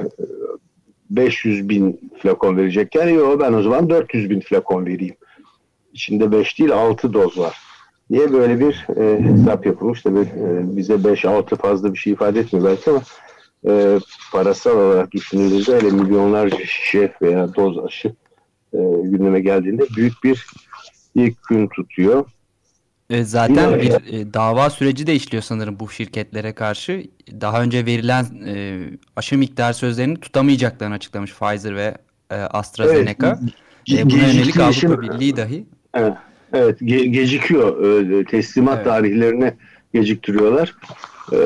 500 1.10 1.68
bin 1.68 2.00
flakon 2.22 2.56
verecekken 2.56 3.08
yok 3.08 3.40
ben 3.40 3.52
o 3.52 3.62
zaman 3.62 3.90
400 3.90 4.30
bin 4.30 4.40
flakon 4.40 4.86
vereyim. 4.86 5.14
İçinde 5.92 6.32
5 6.32 6.58
değil 6.58 6.72
6 6.72 7.12
doz 7.12 7.38
var 7.38 7.69
diye 8.10 8.32
böyle 8.32 8.60
bir 8.60 8.86
e, 8.96 9.22
hesap 9.22 9.66
yapılmış. 9.66 10.02
Tabii 10.02 10.20
e, 10.20 10.76
bize 10.76 10.94
5-6 10.94 11.56
fazla 11.56 11.92
bir 11.92 11.98
şey 11.98 12.12
ifade 12.12 12.40
etmiyor 12.40 12.66
belki 12.66 12.90
ama 12.90 13.02
e, 13.68 13.98
parasal 14.32 14.76
olarak 14.76 15.12
düşünüldüğünde 15.12 15.72
öyle 15.72 15.90
milyonlarca 15.90 16.58
şişe 16.66 17.12
veya 17.22 17.54
doz 17.54 17.78
aşı 17.78 18.08
e, 18.72 18.78
gündeme 19.02 19.40
geldiğinde 19.40 19.82
büyük 19.96 20.24
bir 20.24 20.46
ilk 21.14 21.48
gün 21.48 21.68
tutuyor. 21.68 22.24
E, 23.10 23.24
zaten 23.24 23.80
bir 23.80 24.12
e, 24.12 24.34
dava 24.34 24.70
süreci 24.70 25.06
de 25.06 25.14
işliyor 25.14 25.42
sanırım 25.42 25.80
bu 25.80 25.90
şirketlere 25.90 26.52
karşı. 26.52 27.04
Daha 27.40 27.62
önce 27.62 27.86
verilen 27.86 28.24
e, 28.46 28.80
aşı 29.16 29.38
miktar 29.38 29.72
sözlerini 29.72 30.20
tutamayacaklarını 30.20 30.94
açıklamış 30.94 31.34
Pfizer 31.34 31.76
ve 31.76 31.94
e, 32.30 32.34
AstraZeneca. 32.34 33.38
Evet, 33.88 34.00
e, 34.00 34.10
buna 34.10 34.22
yönelik 34.22 34.60
Avrupa 34.60 35.02
Birliği 35.02 35.36
dahi. 35.36 35.66
Evet, 35.94 36.14
evet 36.52 36.78
ge 36.80 37.04
gecikiyor. 37.04 37.84
E, 38.10 38.24
teslimat 38.24 38.76
evet. 38.76 38.84
tarihlerini 38.84 39.52
geciktiriyorlar. 39.94 40.76
E, 41.32 41.38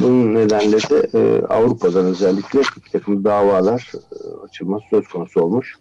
bunun 0.00 0.34
nedenle 0.34 0.76
de 0.76 1.18
e, 1.18 1.46
Avrupa'dan 1.46 2.04
özellikle 2.04 2.60
bir 2.60 2.90
takım 2.92 3.24
davalar 3.24 3.92
e, 3.94 4.44
açılması 4.44 4.84
söz 4.90 5.08
konusu 5.08 5.40
olmuş. 5.40 5.74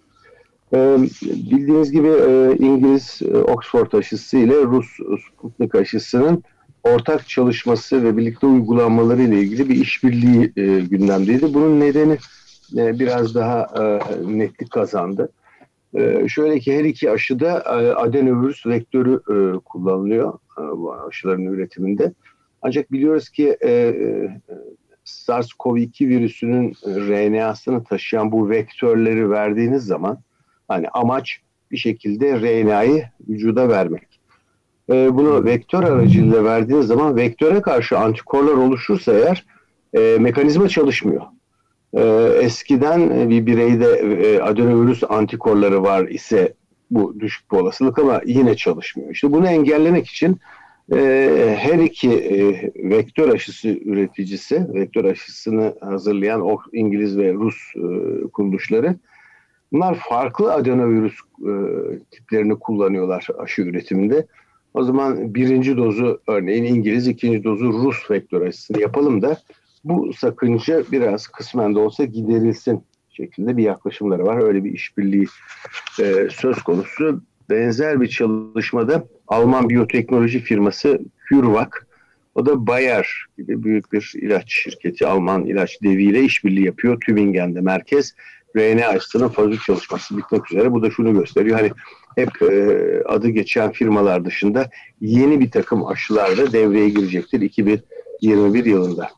E, 0.74 0.98
bildiğiniz 1.24 1.92
gibi 1.92 2.08
e, 2.08 2.56
İngiliz 2.60 3.20
e, 3.34 3.38
Oxford 3.38 3.92
aşısı 3.92 4.38
ile 4.38 4.64
Rus 4.64 4.88
Sputnik 5.28 5.76
aşısının 5.76 6.44
ortak 6.84 7.30
çalışması 7.30 8.04
ve 8.04 8.18
birlikte 8.18 8.48
uygulamaları 8.48 9.22
ile 9.22 9.40
ilgili 9.40 9.70
bir 9.70 9.76
işbirliği 9.76 10.54
e, 10.58 10.80
gündemdeydi. 10.80 11.54
Bunun 11.54 11.80
nedeni 11.80 12.18
e, 12.78 13.00
biraz 13.00 13.36
daha 13.36 13.68
e, 13.80 14.00
netlik 14.38 14.72
kazandı. 14.72 15.30
E, 15.94 16.28
şöyle 16.28 16.60
ki 16.60 16.78
her 16.78 16.84
iki 16.84 17.12
aşıda 17.12 17.60
e, 17.60 17.94
adenovirüs 17.94 18.66
vektörü 18.66 19.14
e, 19.16 19.60
kullanılıyor 19.60 20.34
e, 20.34 20.62
bu 20.62 20.94
aşıların 20.94 21.46
üretiminde. 21.46 22.14
Ancak 22.62 22.92
biliyoruz 22.92 23.30
ki 23.30 23.58
e, 23.62 23.72
e, 23.72 24.42
SARS-CoV-2 25.06 26.08
virüsünün 26.08 26.74
RNA'sını 26.86 27.84
taşıyan 27.84 28.32
bu 28.32 28.50
vektörleri 28.50 29.30
verdiğiniz 29.30 29.86
zaman 29.86 30.20
Hani 30.68 30.88
amaç 30.90 31.40
bir 31.72 31.78
şekilde 31.78 32.42
RNA'yı 32.42 33.04
vücuda 33.30 33.70
vermek. 33.70 34.20
Bunu 34.90 35.46
vektör 35.46 35.84
aracılığıyla 35.84 36.44
verdiğiniz 36.44 36.88
zaman 36.88 37.16
vektöre 37.16 37.62
karşı 37.62 37.98
antikorlar 37.98 38.54
oluşursa 38.54 39.14
eğer 39.14 39.46
mekanizma 40.20 40.70
çalışmıyor. 40.70 41.22
E, 41.94 42.02
eskiden 42.42 43.30
bir 43.30 43.46
bireyde 43.46 43.86
e, 43.86 44.40
adenovirüs 44.40 45.04
antikorları 45.10 45.84
var 45.84 46.08
ise 46.08 46.54
bu 46.92 47.20
düşük 47.20 47.52
bir 47.52 47.58
olasılık 47.58 48.00
ama 48.00 48.22
yine 48.26 48.56
çalışmıyor. 48.56 49.12
İşte 49.12 49.32
bunu 49.32 49.48
engellemek 49.48 50.08
için 50.08 50.40
e, 50.94 51.56
her 51.60 51.80
iki 51.80 52.12
e, 52.12 52.72
vektör 52.76 53.30
aşısı 53.30 53.70
üreticisi, 53.70 54.74
vektör 54.74 55.06
aşısını 55.06 55.76
hazırlayan 55.82 56.42
o 56.42 56.58
İngiliz 56.74 57.18
ve 57.18 57.34
Rus 57.34 57.58
e, 57.76 57.82
kuruluşları 58.28 58.96
bunlar 59.72 59.96
farklı 60.10 60.54
adenovirüs 60.54 61.20
e, 61.40 61.52
tiplerini 62.12 62.60
kullanıyorlar 62.60 63.28
aşı 63.40 63.62
üretiminde. 63.62 64.28
O 64.74 64.84
zaman 64.84 65.36
birinci 65.36 65.78
dozu 65.78 66.22
örneğin 66.28 66.64
İngiliz, 66.64 67.08
ikinci 67.08 67.44
dozu 67.44 67.74
Rus 67.74 68.12
vektör 68.12 68.42
aşısını 68.42 68.82
yapalım 68.82 69.22
da 69.22 69.38
bu 69.84 70.14
sakınca 70.14 70.84
biraz 70.92 71.28
kısmen 71.28 71.76
de 71.76 71.80
olsa 71.80 72.06
giderilsin 72.06 72.84
şeklinde 73.10 73.58
bir 73.58 73.64
yaklaşımları 73.64 74.26
var. 74.26 74.44
Öyle 74.44 74.64
bir 74.64 74.72
işbirliği 74.72 75.26
e, 76.00 76.28
söz 76.32 76.64
konusu. 76.64 77.22
Benzer 77.50 78.02
bir 78.02 78.08
çalışmada 78.08 79.08
Alman 79.28 79.70
biyoteknoloji 79.70 80.40
firması 80.40 81.00
CureVac, 81.30 81.70
o 82.36 82.46
da 82.46 82.68
Bayer 82.68 83.26
gibi 83.38 83.64
büyük 83.64 83.94
bir 83.94 84.14
ilaç 84.16 84.44
şirketi, 84.48 85.08
Alman 85.08 85.46
ilaç 85.46 85.84
deviyle 85.84 86.24
işbirliği 86.24 86.66
yapıyor. 86.66 87.02
Tübingen'de 87.02 87.62
merkez. 87.62 88.16
RNA 88.58 88.88
aşısının 88.88 89.28
fazla 89.28 89.56
çalışması 89.66 90.18
bitmek 90.18 90.52
üzere. 90.52 90.72
Bu 90.72 90.82
da 90.82 90.92
şunu 90.92 91.14
gösteriyor. 91.14 91.58
Hani 91.58 91.72
hep 92.16 92.42
e, 92.42 93.04
adı 93.06 93.30
geçen 93.30 93.72
firmalar 93.72 94.26
dışında 94.26 94.70
yeni 95.02 95.40
bir 95.40 95.52
takım 95.52 95.86
aşılar 95.86 96.38
da 96.38 96.52
devreye 96.52 96.90
girecektir 96.90 97.42
2021 97.42 98.66
yılında. 98.66 99.10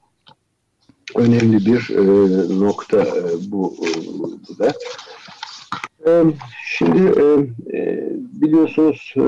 Önemli 1.15 1.65
bir 1.65 1.89
e, 1.89 2.59
nokta 2.59 3.01
e, 3.01 3.23
bu, 3.51 3.75
e, 3.85 4.59
da. 4.59 4.73
E, 6.07 6.23
şimdi 6.65 7.21
e, 7.21 7.23
e, 7.77 8.09
biliyorsunuz 8.13 9.13
e, 9.17 9.23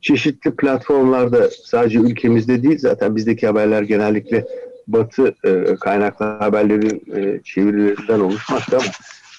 çeşitli 0.00 0.56
platformlarda 0.56 1.50
sadece 1.64 1.98
ülkemizde 1.98 2.62
değil 2.62 2.78
zaten 2.78 3.16
bizdeki 3.16 3.46
haberler 3.46 3.82
genellikle 3.82 4.46
batı 4.88 5.34
e, 5.44 5.76
kaynaklı 5.80 6.24
haberlerin 6.24 7.02
e, 7.16 7.40
çevirilerinden 7.44 8.20
oluşmakta 8.20 8.76
ama 8.76 8.86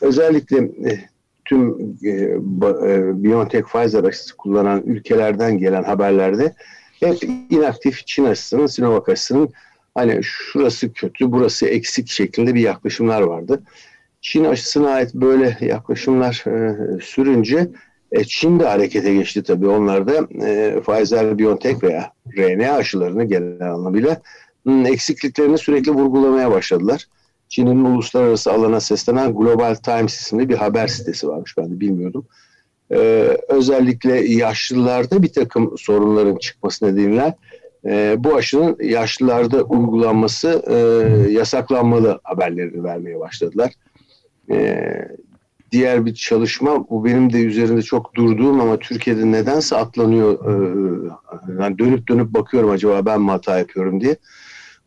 özellikle 0.01 0.57
e, 0.57 0.99
tüm 1.45 1.75
e, 2.03 2.09
e, 2.09 3.23
BioNTech 3.23 3.65
Pfizer 3.65 4.03
aşısı 4.03 4.37
kullanan 4.37 4.83
ülkelerden 4.85 5.57
gelen 5.57 5.83
haberlerde 5.83 6.53
hep 6.99 7.23
inaktif 7.49 8.07
Çin 8.07 8.25
aşısının, 8.25 8.67
Sinovac 8.67 9.09
aşısının 9.09 9.49
hani 9.95 10.19
şurası 10.23 10.93
kötü, 10.93 11.31
burası 11.31 11.67
eksik 11.67 12.09
şeklinde 12.09 12.55
bir 12.55 12.61
yaklaşımlar 12.61 13.21
vardı. 13.21 13.63
Çin 14.21 14.43
aşısına 14.43 14.89
ait 14.89 15.13
böyle 15.13 15.57
yaklaşımlar 15.61 16.43
e, 16.47 16.77
sürünce 17.01 17.67
e, 18.11 18.23
Çin 18.23 18.59
de 18.59 18.65
harekete 18.65 19.13
geçti 19.13 19.43
tabii. 19.43 19.67
Onlar 19.67 20.07
da 20.07 20.45
e, 20.47 20.79
Pfizer, 20.79 21.39
BioNTech 21.39 21.83
veya 21.83 22.13
RNA 22.37 22.73
aşılarını 22.73 23.23
genel 23.23 23.73
anlamıyla 23.73 24.21
hmm, 24.63 24.85
eksikliklerini 24.85 25.57
sürekli 25.57 25.91
vurgulamaya 25.91 26.51
başladılar. 26.51 27.07
Çin'in 27.49 27.85
uluslararası 27.85 28.51
alana 28.51 28.79
seslenen 28.79 29.35
Global 29.35 29.75
Times 29.75 30.19
isimli 30.19 30.49
bir 30.49 30.55
haber 30.55 30.87
sitesi 30.87 31.27
varmış. 31.27 31.57
Ben 31.57 31.71
de 31.71 31.79
bilmiyordum. 31.79 32.25
Ee, 32.91 33.37
özellikle 33.47 34.27
yaşlılarda 34.27 35.23
bir 35.23 35.33
takım 35.33 35.77
sorunların 35.77 36.37
çıkması 36.37 36.85
nedeniyle 36.85 37.35
e, 37.85 38.15
bu 38.17 38.35
aşının 38.35 38.77
yaşlılarda 38.81 39.63
uygulanması 39.63 40.63
e, 40.67 40.75
yasaklanmalı 41.31 42.19
haberlerini 42.23 42.83
vermeye 42.83 43.19
başladılar. 43.19 43.71
E, 44.51 44.77
diğer 45.71 46.05
bir 46.05 46.15
çalışma 46.15 46.89
bu 46.89 47.05
benim 47.05 47.33
de 47.33 47.41
üzerinde 47.41 47.81
çok 47.81 48.15
durduğum 48.15 48.61
ama 48.61 48.77
Türkiye'de 48.77 49.31
nedense 49.31 49.75
atlanıyor. 49.75 50.33
E, 50.33 50.53
yani 51.61 51.79
dönüp 51.79 52.07
dönüp 52.07 52.33
bakıyorum 52.33 52.69
acaba 52.69 53.05
ben 53.05 53.21
mi 53.21 53.31
hata 53.31 53.59
yapıyorum 53.59 54.01
diye. 54.01 54.15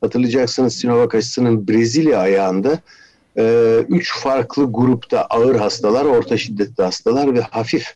Hatırlayacaksınız 0.01 0.75
Sinovac 0.75 1.15
aşısının 1.15 1.69
Brezilya 1.69 2.19
ayağında 2.19 2.79
e, 3.39 3.77
üç 3.89 4.19
farklı 4.19 4.73
grupta 4.73 5.23
ağır 5.23 5.57
hastalar, 5.57 6.05
orta 6.05 6.37
şiddetli 6.37 6.85
hastalar 6.85 7.35
ve 7.35 7.41
hafif 7.41 7.95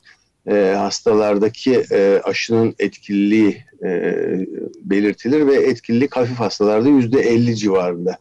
e, 0.51 0.75
hastalardaki 0.79 1.83
e, 1.93 2.21
aşının 2.25 2.75
etkililiği 2.79 3.65
e, 3.85 4.13
belirtilir 4.83 5.47
ve 5.47 5.55
etkililik 5.55 6.17
hafif 6.17 6.41
hastalarda 6.41 6.89
yüzde 6.89 7.21
elli 7.21 7.57
civarında 7.57 8.19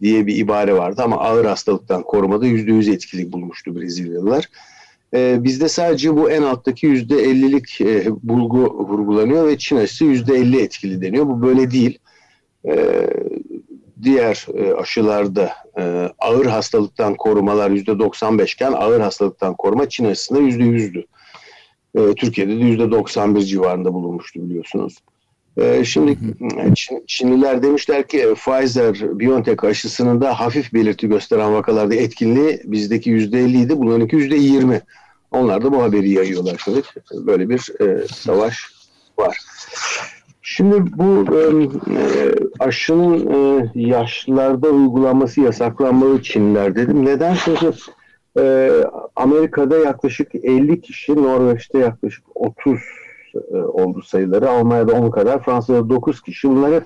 diye 0.00 0.26
bir 0.26 0.36
ibare 0.36 0.74
vardı 0.74 1.02
ama 1.04 1.16
ağır 1.16 1.44
hastalıktan 1.44 2.02
korumada 2.02 2.46
yüzde 2.46 2.72
yüz 2.72 2.88
etkilik 2.88 3.32
bulmuştu 3.32 3.76
Brezilyalılar. 3.76 4.48
E, 5.14 5.44
bizde 5.44 5.68
sadece 5.68 6.16
bu 6.16 6.30
en 6.30 6.42
alttaki 6.42 6.86
yüzde 6.86 7.22
ellilik 7.22 7.80
e, 7.80 8.06
bulgu 8.22 8.88
vurgulanıyor 8.88 9.48
ve 9.48 9.58
Çin 9.58 9.76
aşısı 9.76 10.04
yüzde 10.04 10.34
elli 10.34 10.62
etkili 10.62 11.02
deniyor. 11.02 11.26
Bu 11.26 11.42
böyle 11.42 11.70
değil. 11.70 11.98
E, 12.64 13.06
diğer 14.02 14.46
e, 14.54 14.72
aşılarda 14.74 15.52
e, 15.78 16.08
ağır 16.18 16.46
hastalıktan 16.46 17.14
korumalar 17.14 17.70
yüzde 17.70 17.98
95 17.98 18.54
iken 18.54 18.72
ağır 18.72 19.00
hastalıktan 19.00 19.54
koruma 19.54 19.88
Çin 19.88 20.04
aşısında 20.04 20.38
yüzde 20.38 20.64
yüzdü. 20.64 21.06
E, 21.94 22.14
Türkiye'de 22.14 22.56
de 22.56 22.64
yüzde 22.64 22.90
91 22.90 23.40
civarında 23.40 23.94
bulunmuştu 23.94 24.42
biliyorsunuz. 24.42 24.98
E, 25.56 25.84
şimdi 25.84 26.18
Çin, 26.74 27.04
Çinliler 27.06 27.62
demişler 27.62 28.08
ki 28.08 28.34
Pfizer, 28.34 29.18
BioNTech 29.18 29.64
aşısının 29.64 30.20
da 30.20 30.40
hafif 30.40 30.74
belirti 30.74 31.08
gösteren 31.08 31.54
vakalarda 31.54 31.94
etkinliği 31.94 32.60
bizdeki 32.64 33.10
yüzde 33.10 33.40
50 33.40 33.60
idi. 33.60 33.78
Bunlarınki 33.78 34.16
yüzde 34.16 34.36
20. 34.36 34.80
Onlar 35.30 35.64
da 35.64 35.72
bu 35.72 35.82
haberi 35.82 36.10
yayıyorlar. 36.10 36.60
Şimdi. 36.64 36.82
Böyle 37.26 37.48
bir 37.48 37.80
e, 37.80 38.08
savaş 38.08 38.72
var. 39.18 39.38
Şimdi 40.42 40.74
bu 40.98 41.24
e, 41.36 41.68
aşının 42.58 43.26
e, 43.30 43.70
yaşlılarda 43.74 44.68
uygulanması 44.68 45.40
yasaklanmalı 45.40 46.22
Çinliler 46.22 46.74
dedim. 46.74 47.04
Neden? 47.04 47.36
Çünkü 47.44 47.72
e, 48.38 48.70
Amerika'da 49.16 49.78
yaklaşık 49.78 50.34
50 50.34 50.80
kişi, 50.80 51.16
Norveç'te 51.16 51.78
yaklaşık 51.78 52.24
30 52.34 52.80
e, 53.34 53.56
oldu 53.56 54.02
sayıları. 54.02 54.50
Almanya'da 54.50 54.92
10 54.92 55.10
kadar, 55.10 55.42
Fransa'da 55.42 55.90
9 55.90 56.22
kişi. 56.22 56.48
Bunlar 56.48 56.74
hep 56.74 56.84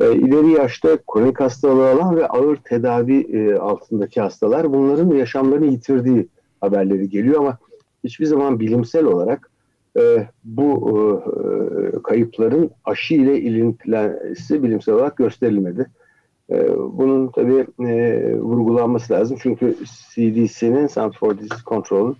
e, 0.00 0.12
ileri 0.12 0.50
yaşta 0.50 0.98
kronik 1.12 1.40
hastalığı 1.40 1.94
olan 1.94 2.16
ve 2.16 2.26
ağır 2.28 2.56
tedavi 2.56 3.20
e, 3.20 3.54
altındaki 3.54 4.20
hastalar. 4.20 4.72
Bunların 4.72 5.10
yaşamlarını 5.10 5.66
yitirdiği 5.66 6.28
haberleri 6.60 7.08
geliyor 7.08 7.40
ama 7.40 7.58
hiçbir 8.04 8.26
zaman 8.26 8.60
bilimsel 8.60 9.04
olarak 9.04 9.50
e, 9.98 10.26
bu 10.44 10.92
e, 11.26 12.02
kayıpların 12.02 12.70
aşı 12.84 13.14
ile 13.14 13.40
ilintisi 13.40 14.62
bilimsel 14.62 14.94
olarak 14.94 15.16
gösterilmedi. 15.16 15.86
E, 16.50 16.76
bunun 16.78 17.28
tabii 17.28 17.66
e, 17.88 18.38
vurgulanması 18.38 19.12
lazım 19.12 19.38
çünkü 19.42 19.76
CDC'nin 20.10 20.86
Center 20.86 21.18
for 21.18 21.38
Disease 21.38 21.62
Control'un 21.66 22.16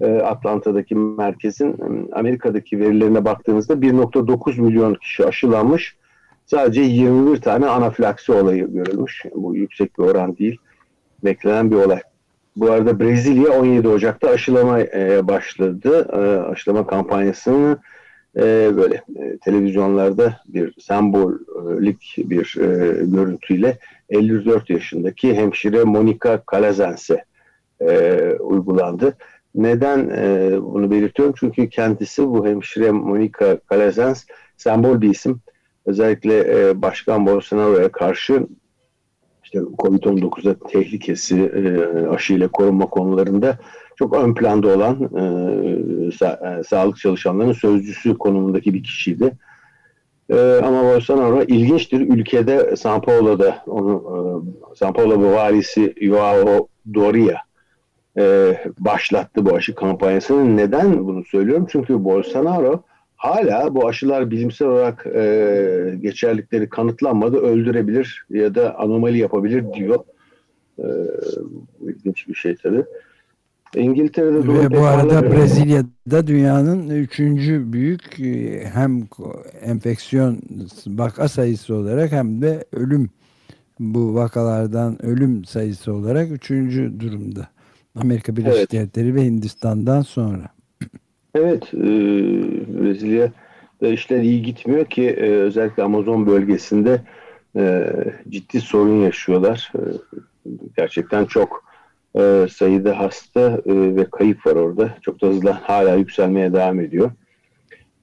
e, 0.00 0.06
Atlanta'daki 0.06 0.94
merkezin 0.94 1.72
e, 1.72 2.14
Amerika'daki 2.14 2.80
verilerine 2.80 3.24
baktığımızda 3.24 3.74
1.9 3.74 4.60
milyon 4.60 4.94
kişi 4.94 5.26
aşılanmış. 5.26 5.96
Sadece 6.46 6.80
21 6.80 7.40
tane 7.40 7.66
anafilaksi 7.66 8.32
olayı 8.32 8.72
görülmüş. 8.72 9.24
Bu 9.34 9.56
yüksek 9.56 9.98
bir 9.98 10.04
oran 10.04 10.36
değil. 10.36 10.58
Beklenen 11.24 11.70
bir 11.70 11.76
olay. 11.76 12.00
Bu 12.56 12.70
arada 12.70 13.00
Brezilya 13.00 13.60
17 13.60 13.88
Ocak'ta 13.88 14.28
aşılama 14.28 14.78
başladı. 15.28 16.08
Aşılama 16.50 16.86
kampanyasını 16.86 17.78
böyle 18.76 19.02
televizyonlarda 19.44 20.40
bir 20.48 20.74
sembolik 21.66 22.16
bir 22.18 22.56
e, 22.60 23.04
görüntüyle 23.04 23.78
54 24.10 24.70
yaşındaki 24.70 25.34
hemşire 25.34 25.84
Monica 25.84 26.42
Calazense 26.52 27.24
e, 27.80 28.20
uygulandı. 28.40 29.16
Neden 29.54 30.08
e, 30.08 30.50
bunu 30.62 30.90
belirtiyorum? 30.90 31.34
Çünkü 31.38 31.68
kendisi 31.68 32.26
bu 32.26 32.46
hemşire 32.46 32.90
Monica 32.90 33.58
Calazans 33.70 34.24
sembol 34.56 35.00
bir 35.00 35.10
isim. 35.10 35.40
Özellikle 35.86 36.38
e, 36.38 36.82
Başkan 36.82 37.26
Bolsonaro'ya 37.26 37.92
karşı 37.92 38.46
işte 39.44 39.58
Covid-19'a 39.58 40.68
tehlikesi 40.68 41.40
e, 41.40 42.06
aşıyla 42.06 42.48
korunma 42.48 42.86
konularında 42.86 43.58
çok 43.96 44.16
ön 44.16 44.34
planda 44.34 44.68
olan 44.68 45.02
e, 45.02 45.22
sa- 46.10 46.60
e, 46.60 46.64
sağlık 46.64 46.96
çalışanlarının 46.96 47.52
sözcüsü 47.52 48.18
konumundaki 48.18 48.74
bir 48.74 48.82
kişiydi. 48.82 49.32
E, 50.30 50.60
ama 50.64 50.82
Bolsonaro 50.82 51.42
ilginçtir. 51.42 52.00
Ülkede 52.00 52.56
São 52.56 53.00
Paulo'da 53.00 53.62
onu 53.66 54.02
e, 54.72 54.84
São 54.84 54.92
Paulo 54.92 55.32
valisi 55.32 55.94
Joao 56.00 56.68
Doria 56.94 57.36
e, 58.18 58.56
başlattı 58.78 59.46
bu 59.46 59.54
aşı 59.54 59.74
kampanyasını. 59.74 60.56
Neden 60.56 61.06
bunu 61.06 61.24
söylüyorum? 61.24 61.66
Çünkü 61.70 62.04
Bolsonaro 62.04 62.82
hala 63.16 63.74
bu 63.74 63.88
aşılar 63.88 64.30
bilimsel 64.30 64.68
olarak 64.68 65.06
e, 65.06 65.98
geçerlikleri 66.00 66.68
kanıtlanmadı, 66.68 67.36
öldürebilir 67.36 68.26
ya 68.30 68.54
da 68.54 68.78
anomali 68.78 69.18
yapabilir 69.18 69.64
diyor. 69.74 69.98
E, 70.78 70.84
ilginç 71.80 72.28
bir 72.28 72.34
şey 72.34 72.56
tabii. 72.56 72.84
İngiltere'de 73.76 74.38
Ve 74.38 74.70
bu 74.70 74.84
arada 74.84 75.32
Brezilya'da 75.32 76.26
dünyanın 76.26 76.90
üçüncü 76.90 77.72
büyük 77.72 78.20
e, 78.20 78.64
hem 78.74 79.08
enfeksiyon 79.62 80.38
vaka 80.86 81.28
sayısı 81.28 81.74
olarak 81.74 82.12
hem 82.12 82.42
de 82.42 82.64
ölüm 82.72 83.10
bu 83.78 84.14
vakalardan 84.14 85.06
ölüm 85.06 85.44
sayısı 85.44 85.92
olarak 85.92 86.30
üçüncü 86.30 87.00
durumda. 87.00 87.48
Amerika 87.94 88.36
Birleşik 88.36 88.58
evet. 88.58 88.72
Devletleri 88.72 89.14
ve 89.14 89.24
Hindistan'dan 89.24 90.02
sonra. 90.02 90.48
Evet, 91.34 91.74
e, 91.74 91.78
Brezilya'da 92.80 93.88
işler 93.88 94.20
iyi 94.20 94.42
gitmiyor 94.42 94.84
ki 94.84 95.02
e, 95.02 95.30
özellikle 95.30 95.82
Amazon 95.82 96.26
bölgesinde 96.26 97.00
e, 97.56 97.92
ciddi 98.28 98.60
sorun 98.60 99.02
yaşıyorlar. 99.02 99.72
E, 99.74 99.80
gerçekten 100.76 101.24
çok 101.24 101.65
e, 102.16 102.46
sayıda 102.50 102.98
hasta 102.98 103.60
e, 103.66 103.96
ve 103.96 104.10
kayıp 104.10 104.46
var 104.46 104.56
orada. 104.56 104.94
Çok 105.02 105.22
da 105.22 105.26
hızlı 105.26 105.50
hala 105.50 105.94
yükselmeye 105.94 106.52
devam 106.52 106.80
ediyor. 106.80 107.10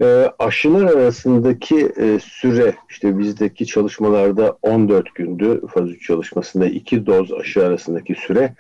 E, 0.02 0.30
aşılar 0.40 0.94
arasındaki 0.94 1.92
e, 1.98 2.20
süre 2.20 2.74
işte 2.90 3.18
bizdeki 3.18 3.66
çalışmalarda 3.66 4.58
14 4.62 5.16
gündü. 5.16 5.62
Faz 5.74 5.90
3 5.90 6.08
çalışmasında 6.08 6.66
iki 6.66 7.06
doz 7.06 7.34
aşı 7.34 7.66
arasındaki 7.66 8.16
süre. 8.16 8.54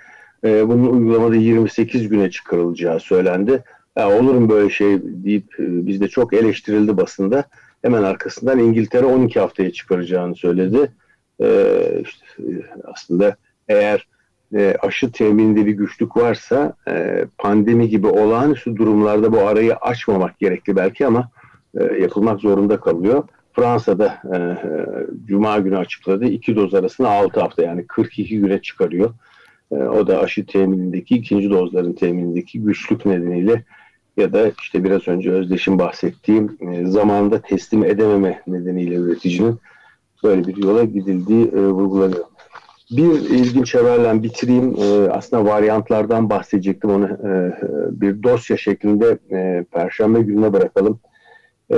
E, 0.43 0.67
bunun 0.67 0.87
uygulamada 0.93 1.35
28 1.35 2.09
güne 2.09 2.31
çıkarılacağı 2.31 2.99
söylendi. 2.99 3.63
Ya, 3.97 4.19
olur 4.19 4.33
mu 4.33 4.49
böyle 4.49 4.69
şey 4.69 5.01
deyip 5.03 5.59
e, 5.59 5.87
bizde 5.87 6.07
çok 6.07 6.33
eleştirildi 6.33 6.97
basında. 6.97 7.43
Hemen 7.81 8.03
arkasından 8.03 8.59
İngiltere 8.59 9.05
12 9.05 9.39
haftaya 9.39 9.71
çıkaracağını 9.71 10.35
söyledi. 10.35 10.91
E, 11.41 11.47
işte, 12.03 12.25
aslında 12.83 13.35
eğer 13.67 14.07
e, 14.55 14.75
aşı 14.81 15.11
temininde 15.11 15.65
bir 15.65 15.71
güçlük 15.71 16.17
varsa 16.17 16.73
e, 16.87 17.25
pandemi 17.37 17.89
gibi 17.89 18.07
olağanüstü 18.07 18.75
durumlarda 18.75 19.31
bu 19.31 19.39
arayı 19.39 19.75
açmamak 19.75 20.39
gerekli 20.39 20.75
belki 20.75 21.07
ama 21.07 21.29
e, 21.79 21.83
yapılmak 21.83 22.39
zorunda 22.39 22.79
kalıyor. 22.79 23.23
Fransa'da 23.53 24.21
e, 24.33 24.37
e 24.37 24.57
Cuma 25.25 25.59
günü 25.59 25.77
açıkladı. 25.77 26.25
iki 26.25 26.55
doz 26.55 26.73
arasında 26.73 27.09
6 27.09 27.39
hafta 27.39 27.63
yani 27.63 27.87
42 27.87 28.39
güne 28.39 28.61
çıkarıyor. 28.61 29.13
E, 29.71 29.75
o 29.75 30.07
da 30.07 30.19
aşı 30.19 30.45
teminindeki 30.45 31.15
ikinci 31.15 31.49
dozların 31.49 31.93
teminindeki 31.93 32.61
güçlük 32.61 33.05
nedeniyle 33.05 33.63
ya 34.17 34.33
da 34.33 34.51
işte 34.61 34.83
biraz 34.83 35.07
önce 35.07 35.31
Özdeş'in 35.31 35.79
bahsettiğim 35.79 36.57
e, 36.61 36.85
zamanında 36.85 37.41
teslim 37.41 37.83
edememe 37.83 38.41
nedeniyle 38.47 38.95
üreticinin 38.95 39.59
böyle 40.23 40.47
bir 40.47 40.57
yola 40.57 40.83
gidildiği 40.83 41.47
e, 41.47 41.67
vurgulanıyor. 41.67 42.25
Bir 42.97 43.11
ilginç 43.29 43.75
haberle 43.75 44.23
bitireyim. 44.23 44.75
E, 44.81 45.09
aslında 45.09 45.45
varyantlardan 45.45 46.29
bahsedecektim. 46.29 46.89
Onu 46.89 47.05
e, 47.05 47.31
bir 48.01 48.23
dosya 48.23 48.57
şeklinde 48.57 49.17
e, 49.31 49.65
Perşembe 49.71 50.21
gününe 50.21 50.53
bırakalım. 50.53 50.99
E, 51.71 51.77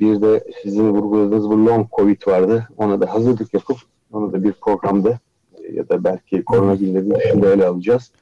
bir 0.00 0.22
de 0.22 0.44
sizin 0.62 0.88
vurguladığınız 0.88 1.50
bu 1.50 1.66
long 1.66 1.86
covid 1.96 2.26
vardı. 2.26 2.68
Ona 2.76 3.00
da 3.00 3.14
hazırlık 3.14 3.54
yapıp 3.54 3.76
onu 4.12 4.32
da 4.32 4.44
bir 4.44 4.52
programda 4.52 5.18
e, 5.62 5.72
ya 5.72 5.88
da 5.88 6.04
belki 6.04 6.44
korona 6.44 6.74
günleri 6.74 7.10
dışında 7.10 7.52
ele 7.52 7.66
alacağız. 7.66 8.12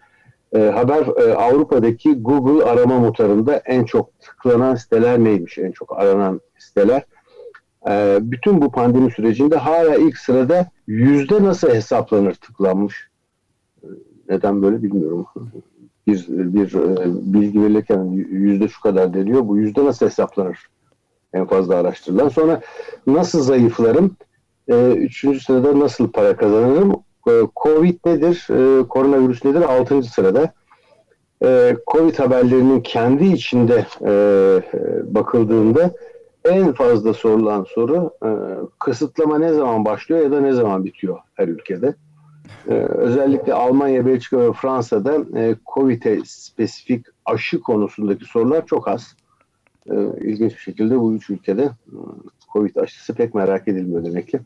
E, 0.54 0.58
haber 0.58 1.22
e, 1.22 1.34
Avrupa'daki 1.34 2.22
Google 2.22 2.64
arama 2.64 2.98
motorunda 2.98 3.56
en 3.56 3.84
çok 3.84 4.20
tıklanan 4.20 4.74
siteler 4.74 5.24
neymiş? 5.24 5.58
En 5.58 5.70
çok 5.70 5.98
aranan 5.98 6.40
siteler. 6.58 7.02
E, 7.88 8.18
bütün 8.20 8.62
bu 8.62 8.70
pandemi 8.70 9.10
sürecinde 9.10 9.56
hala 9.56 9.96
ilk 9.96 10.18
sırada 10.18 10.66
yüzde 10.86 11.44
nasıl 11.44 11.68
hesaplanır 11.68 12.34
tıklanmış? 12.34 13.08
E, 13.82 13.86
neden 14.28 14.62
böyle 14.62 14.82
bilmiyorum. 14.82 15.26
Bir, 16.06 16.24
bir 16.28 16.74
e, 16.74 17.06
bilgi 17.34 17.62
verirken 17.62 18.04
yüzde 18.30 18.68
şu 18.68 18.80
kadar 18.80 19.14
deniyor. 19.14 19.48
Bu 19.48 19.56
yüzde 19.56 19.84
nasıl 19.84 20.06
hesaplanır? 20.06 20.58
En 21.32 21.46
fazla 21.46 21.76
araştırılan. 21.76 22.28
Sonra 22.28 22.60
nasıl 23.06 23.42
zayıflarım? 23.42 24.16
E, 24.68 24.92
üçüncü 24.92 25.40
sırada 25.40 25.78
nasıl 25.78 26.12
para 26.12 26.36
kazanırım? 26.36 26.92
E, 27.28 27.32
Covid 27.62 27.98
nedir? 28.04 28.46
E, 28.50 28.88
koronavirüs 28.88 29.44
nedir? 29.44 29.62
Altıncı 29.62 30.12
sırada. 30.12 30.52
E, 31.44 31.76
Covid 31.92 32.18
haberlerinin 32.18 32.80
kendi 32.80 33.26
içinde 33.26 33.86
e, 34.02 34.12
bakıldığında 35.14 35.90
en 36.44 36.72
fazla 36.72 37.14
sorulan 37.14 37.64
soru 37.64 38.10
e, 38.24 38.30
kısıtlama 38.78 39.38
ne 39.38 39.52
zaman 39.52 39.84
başlıyor 39.84 40.20
ya 40.20 40.30
da 40.30 40.40
ne 40.40 40.52
zaman 40.52 40.84
bitiyor 40.84 41.18
her 41.34 41.48
ülkede. 41.48 41.94
E, 42.68 42.72
özellikle 42.74 43.54
Almanya, 43.54 44.06
Belçika 44.06 44.38
ve 44.38 44.52
Fransa'da 44.52 45.38
e, 45.40 45.56
COVID'e 45.66 46.20
spesifik 46.24 47.06
aşı 47.24 47.60
konusundaki 47.60 48.24
sorular 48.24 48.66
çok 48.66 48.88
az. 48.88 49.16
E, 49.86 49.94
ilginç 50.20 50.52
bir 50.52 50.60
şekilde 50.60 51.00
bu 51.00 51.14
üç 51.14 51.30
ülkede 51.30 51.62
e, 51.62 51.96
Covid 52.52 52.76
aşısı 52.76 53.14
pek 53.14 53.34
merak 53.34 53.68
edilmiyor 53.68 54.04
demek 54.04 54.28
ki. 54.28 54.40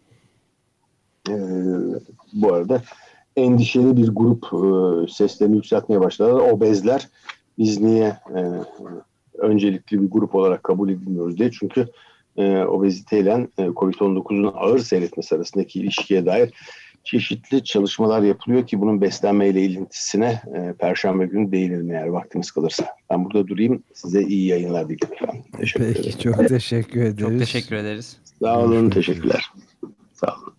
E, 1.31 1.35
bu 2.33 2.55
arada 2.55 2.83
endişeli 3.37 3.97
bir 3.97 4.09
grup 4.15 4.45
e, 4.45 5.13
seslerini 5.13 5.57
yükseltmeye 5.57 6.01
başladılar. 6.01 6.51
Obezler 6.53 7.09
biz 7.59 7.81
niye 7.81 8.17
e, 8.37 8.41
öncelikli 9.45 10.03
bir 10.03 10.11
grup 10.11 10.35
olarak 10.35 10.65
kabul 10.65 10.89
edilmiyoruz 10.89 11.39
diye. 11.39 11.51
Çünkü 11.51 11.87
e, 12.37 12.59
obeziteyle 12.59 13.49
e, 13.59 13.63
COVID-19'un 13.63 14.53
ağır 14.57 14.79
seyretmesi 14.79 15.35
arasındaki 15.35 15.81
ilişkiye 15.81 16.27
dair 16.27 16.53
çeşitli 17.05 17.65
çalışmalar 17.65 18.23
yapılıyor 18.23 18.67
ki 18.67 18.81
bunun 18.81 19.01
beslenmeyle 19.01 19.63
ilintisine 19.63 20.43
e, 20.55 20.73
Perşembe 20.73 21.27
günü 21.27 21.53
değinelim 21.53 21.91
eğer 21.91 22.07
vaktimiz 22.07 22.51
kalırsa. 22.51 22.87
Ben 23.11 23.25
burada 23.25 23.49
durayım. 23.49 23.83
Size 23.95 24.23
iyi 24.23 24.47
yayınlar 24.47 24.89
diliyorum. 24.89 25.39
Teşekkür 25.59 25.87
Peki 25.95 26.01
ederim. 26.01 26.19
çok 26.19 26.49
teşekkür 26.49 27.01
ederiz. 27.01 27.19
Çok 27.19 27.39
teşekkür 27.39 27.77
ederiz. 27.77 28.17
Sağ 28.43 28.61
olun. 28.61 28.91
Teşekkürler. 28.91 29.51
Sağ 30.13 30.37
olun. 30.37 30.55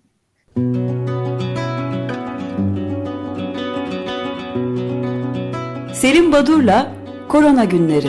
Selim 5.94 6.32
Badur'la 6.32 6.96
Korona 7.28 7.66
Günleri 7.66 8.08